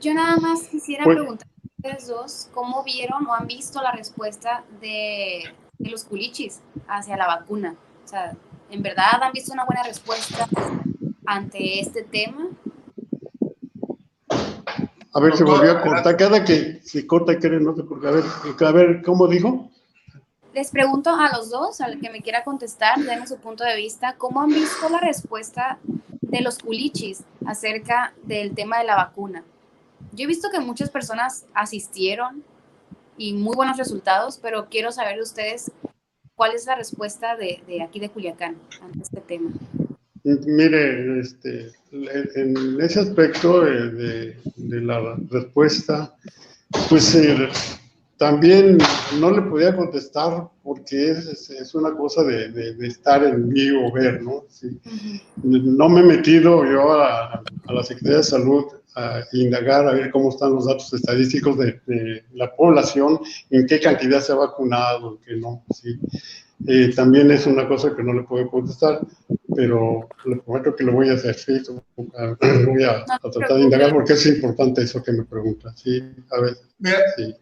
[0.00, 3.92] Yo nada más quisiera pues, preguntar a ustedes dos, ¿cómo vieron o han visto la
[3.92, 5.42] respuesta de,
[5.78, 7.76] de los culichis hacia la vacuna?
[8.04, 8.34] O sea,
[8.74, 10.48] ¿En verdad han visto una buena respuesta
[11.26, 12.48] ante este tema?
[15.12, 16.16] A ver, se volvió a cortar.
[16.16, 18.08] Cada que se corta, quiere, no sé por qué.
[18.08, 18.24] A ver,
[18.58, 19.70] a ver, ¿cómo dijo?
[20.52, 24.16] Les pregunto a los dos, al que me quiera contestar, denme su punto de vista,
[24.18, 25.78] ¿cómo han visto la respuesta
[26.20, 29.44] de los culichis acerca del tema de la vacuna?
[30.10, 32.42] Yo he visto que muchas personas asistieron
[33.16, 35.70] y muy buenos resultados, pero quiero saber de ustedes
[36.36, 39.50] ¿Cuál es la respuesta de, de aquí de Culiacán ante este tema?
[40.24, 46.16] Mire, este, en ese aspecto de, de, la respuesta,
[46.88, 47.48] pues eh,
[48.16, 48.78] también
[49.20, 54.22] no le podía contestar porque es, es una cosa de, de, estar en vivo, ver,
[54.22, 54.44] ¿no?
[54.48, 54.80] Sí.
[55.42, 57.34] No me he metido yo a,
[57.66, 58.64] a, la Secretaría de Salud
[58.94, 64.20] a indagar, a ver cómo están los datos estadísticos de, la población, en qué cantidad
[64.20, 65.64] se ha vacunado, en qué no.
[65.70, 65.98] ¿sí?
[66.66, 69.00] Eh, también es una cosa que no le puedo contestar,
[69.54, 71.60] pero le prometo que lo voy a hacer, ¿sí?
[71.96, 75.74] voy a, tratar de indagar porque es importante eso que me pregunta.
[75.76, 76.00] Sí,
[76.30, 76.56] a ver.
[76.78, 76.98] Mira,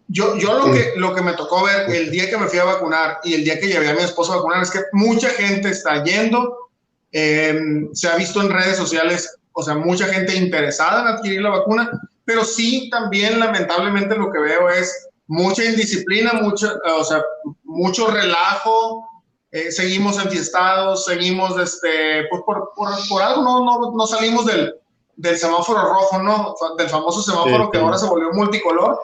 [0.08, 2.64] yo, yo lo, que, lo que me tocó ver el día que me fui a
[2.64, 5.68] vacunar y el día que llevé a mi esposo a vacunar es que mucha gente
[5.68, 6.70] está yendo,
[7.12, 11.50] em, se ha visto en redes sociales o sea, mucha gente interesada en adquirir la
[11.50, 11.90] vacuna,
[12.24, 17.22] pero sí también lamentablemente lo que veo es mucha indisciplina, mucho, o sea,
[17.64, 19.06] mucho relajo,
[19.50, 24.74] eh, seguimos enfiestados, seguimos, este, pues por, por, por algo no, no, no, salimos del,
[25.16, 26.54] del semáforo rojo, ¿no?
[26.78, 28.98] Del famoso semáforo que ahora se volvió multicolor.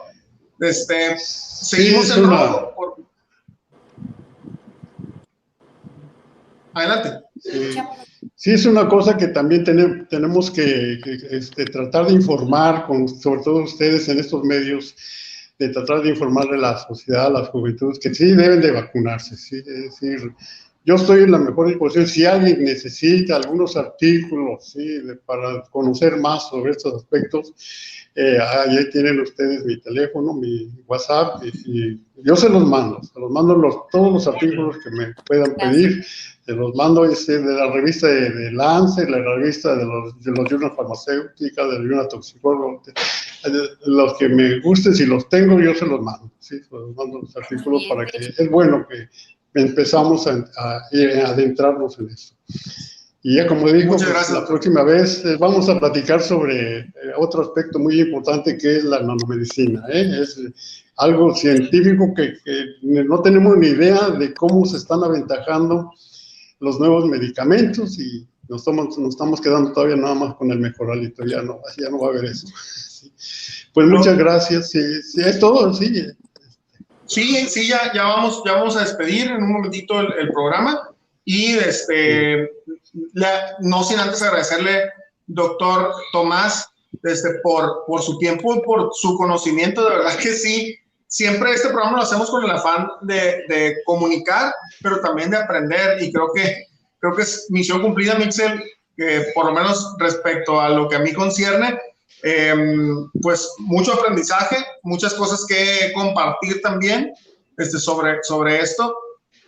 [0.59, 2.73] Este, seguimos en rojo.
[6.73, 7.28] Adelante.
[8.35, 9.63] Sí, es una cosa que también
[10.09, 10.99] tenemos que,
[11.31, 14.95] este, tratar de informar, con, sobre todo ustedes en estos medios,
[15.57, 19.35] de tratar de informarle a la sociedad, a las juventudes, que sí deben de vacunarse.
[19.35, 19.57] ¿sí?
[19.57, 20.33] Es decir,
[20.85, 22.07] yo estoy en la mejor disposición.
[22.07, 25.01] Si alguien necesita algunos artículos ¿sí?
[25.25, 27.53] para conocer más sobre estos aspectos,
[28.15, 33.31] eh, ahí tienen ustedes mi teléfono, mi WhatsApp, y, yo se los mando, se los
[33.31, 36.03] mando los, todos los artículos que me puedan pedir,
[36.45, 40.73] se los mando de la revista de, Lance, la revista de los, de los Journal
[40.75, 42.81] Farmacéutica, de la Toxicólogo,
[43.85, 46.59] los que me gusten, si los tengo, yo se los mando, ¿sí?
[46.61, 49.07] se los mando los artículos para que, es bueno que
[49.53, 52.35] empezamos a, a, a adentrarnos en eso.
[53.21, 57.41] Y ya como digo, pues, la próxima vez eh, vamos a platicar sobre eh, otro
[57.41, 59.83] aspecto muy importante que es la nanomedicina.
[59.89, 60.21] ¿eh?
[60.21, 60.39] Es
[60.95, 62.37] algo científico que,
[62.81, 65.91] no tenemos ni idea de cómo se están aventajando
[66.61, 71.25] los nuevos medicamentos y nos estamos, nos estamos quedando todavía nada más con el mejoralito,
[71.25, 72.47] ya no, ya no va a haber eso.
[73.73, 74.79] Pues muchas gracias, sí,
[75.17, 76.05] es todo, sí.
[77.05, 80.89] Sí, sí, ya, ya, vamos, ya vamos a despedir en un momentito el, el programa.
[81.25, 82.49] Y este,
[83.59, 84.89] no sin antes agradecerle,
[85.27, 86.69] doctor Tomás,
[87.03, 89.83] este, por, por su tiempo y por su conocimiento.
[89.83, 90.75] De verdad que sí,
[91.07, 96.01] siempre este programa lo hacemos con el afán de, de, comunicar, pero también de aprender.
[96.01, 96.65] Y creo que,
[96.99, 98.63] creo que es misión cumplida, Mixel,
[99.33, 101.79] por lo menos respecto a lo que a mí concierne,
[102.23, 107.13] em, pues mucho aprendizaje, muchas cosas que compartir también
[107.57, 108.95] este, sobre, sobre esto.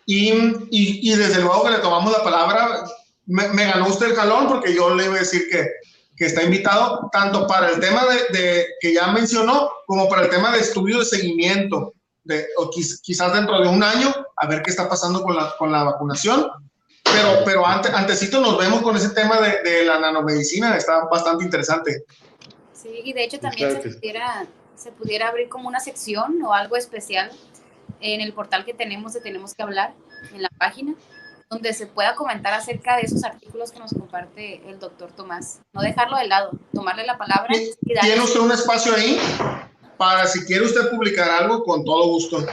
[0.06, 0.34] Y,
[0.72, 2.84] y, desde luego que le tomamos la palabra.
[3.32, 5.68] Me, ganó usted el jalón porque yo le iba a decir que,
[6.16, 10.30] que está invitado tanto para el tema de, de, que ya mencionó como para el
[10.30, 11.94] tema de estudio de seguimiento.
[12.24, 15.72] De, o quizás dentro de un año a ver qué está pasando con la, con
[15.72, 16.48] la vacunación.
[17.04, 21.44] Pero, pero antes, antesito nos vemos con ese tema de, de la nanomedicina, está bastante
[21.44, 22.04] interesante.
[22.74, 24.46] Sí, y de hecho también se, pudiera,
[24.76, 27.32] se pudiera abrir como una sección o algo especial
[28.00, 29.94] en el portal que tenemos de Tenemos que hablar,
[30.34, 30.94] en la página,
[31.52, 35.60] donde se pueda comentar acerca de esos artículos que nos comparte el doctor Tomás.
[35.74, 37.54] No dejarlo de lado, tomarle la palabra.
[37.54, 39.20] Y ¿Tiene usted un espacio ahí?
[39.98, 42.46] Para si quiere usted publicar algo, con todo gusto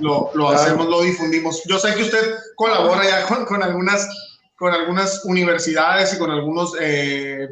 [0.00, 1.62] lo, lo hacemos, lo difundimos.
[1.66, 4.08] Yo sé que usted colabora ya con, con algunas,
[4.58, 7.48] con algunas universidades y con algunos eh,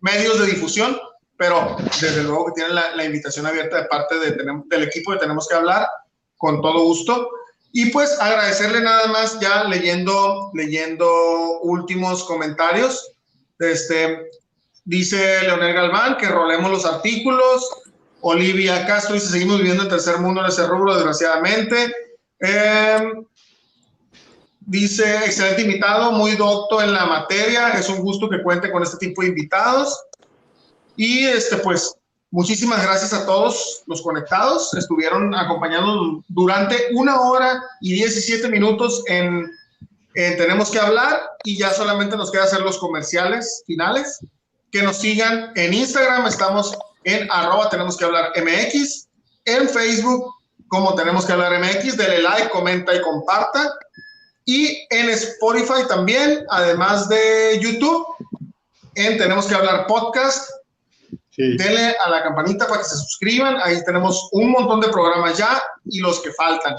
[0.00, 1.00] medios de difusión
[1.36, 4.36] pero desde luego que tienen la, invitación abierta de parte de,
[4.66, 5.88] del equipo de Tenemos que hablar,
[6.36, 7.28] con todo gusto.
[7.76, 13.16] Y pues agradecerle nada más ya leyendo, leyendo últimos comentarios.
[13.58, 14.30] Este,
[14.84, 17.68] dice Leonel Galván que rolemos los artículos.
[18.20, 21.92] Olivia Castro dice, seguimos viviendo en tercer mundo en ese rubro, desgraciadamente.
[22.38, 23.24] Em,
[24.60, 27.70] dice, excelente invitado, muy docto en la materia.
[27.70, 30.00] Es un gusto que cuente con este tipo de invitados.
[30.94, 31.96] Y este, pues,
[32.34, 34.74] muchísimas gracias a todos los conectados.
[34.74, 39.50] Estuvieron acompañándonos durante una hora y 17 minutos en,
[40.14, 44.18] Tenemos que hablar y ya solamente nos queda hacer los comerciales finales.
[44.70, 49.08] Que nos sigan en Instagram, estamos en arroba tenemos que hablar MX,
[49.44, 50.34] en Facebook
[50.68, 53.74] como tenemos que hablar MX, dele like, comenta y comparta.
[54.44, 58.06] Y en Spotify también, además de YouTube,
[58.96, 60.48] en Tenemos que hablar podcast
[61.36, 63.58] Denle a la campanita para que se suscriban.
[63.62, 66.74] Ahí tenemos un montón de programas ya y los que faltan.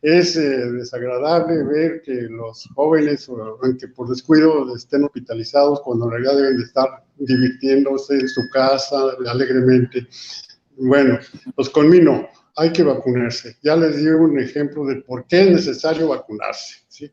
[0.00, 6.36] Es eh, desagradable ver que los jóvenes, aunque por descuido estén hospitalizados, cuando en realidad
[6.36, 8.96] deben de estar divirtiéndose en su casa
[9.26, 10.06] alegremente.
[10.76, 11.18] Bueno,
[11.56, 13.56] los conmino hay que vacunarse.
[13.62, 16.76] Ya les di un ejemplo de por qué es necesario vacunarse.
[16.88, 17.10] ¿sí?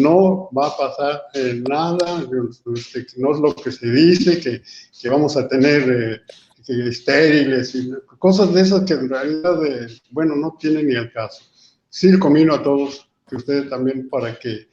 [0.00, 1.22] no va a pasar
[1.68, 2.24] nada,
[2.74, 4.62] este, no es lo que se dice, que,
[5.00, 6.24] que vamos a tener
[6.68, 11.12] eh, estériles y cosas de esas que en realidad, eh, bueno, no tienen ni el
[11.12, 11.44] caso.
[11.88, 14.68] Sí, comino a todos, que ustedes también, para que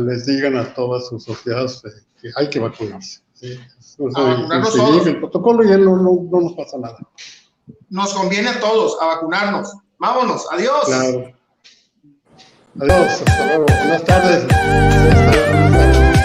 [0.00, 1.88] les digan a todas sus sociedades eh,
[2.20, 3.20] que hay que vacunarse.
[3.32, 3.58] Sí,
[3.98, 5.06] vacunarnos todos.
[5.06, 6.98] El protocolo ya no, no, nos pasa nada.
[7.90, 9.74] Nos conviene a todos a vacunarnos.
[9.98, 10.84] Vámonos, adiós.
[10.84, 11.32] Claro.
[12.80, 13.66] Adiós, hasta luego.
[13.66, 16.17] Buenas tardes.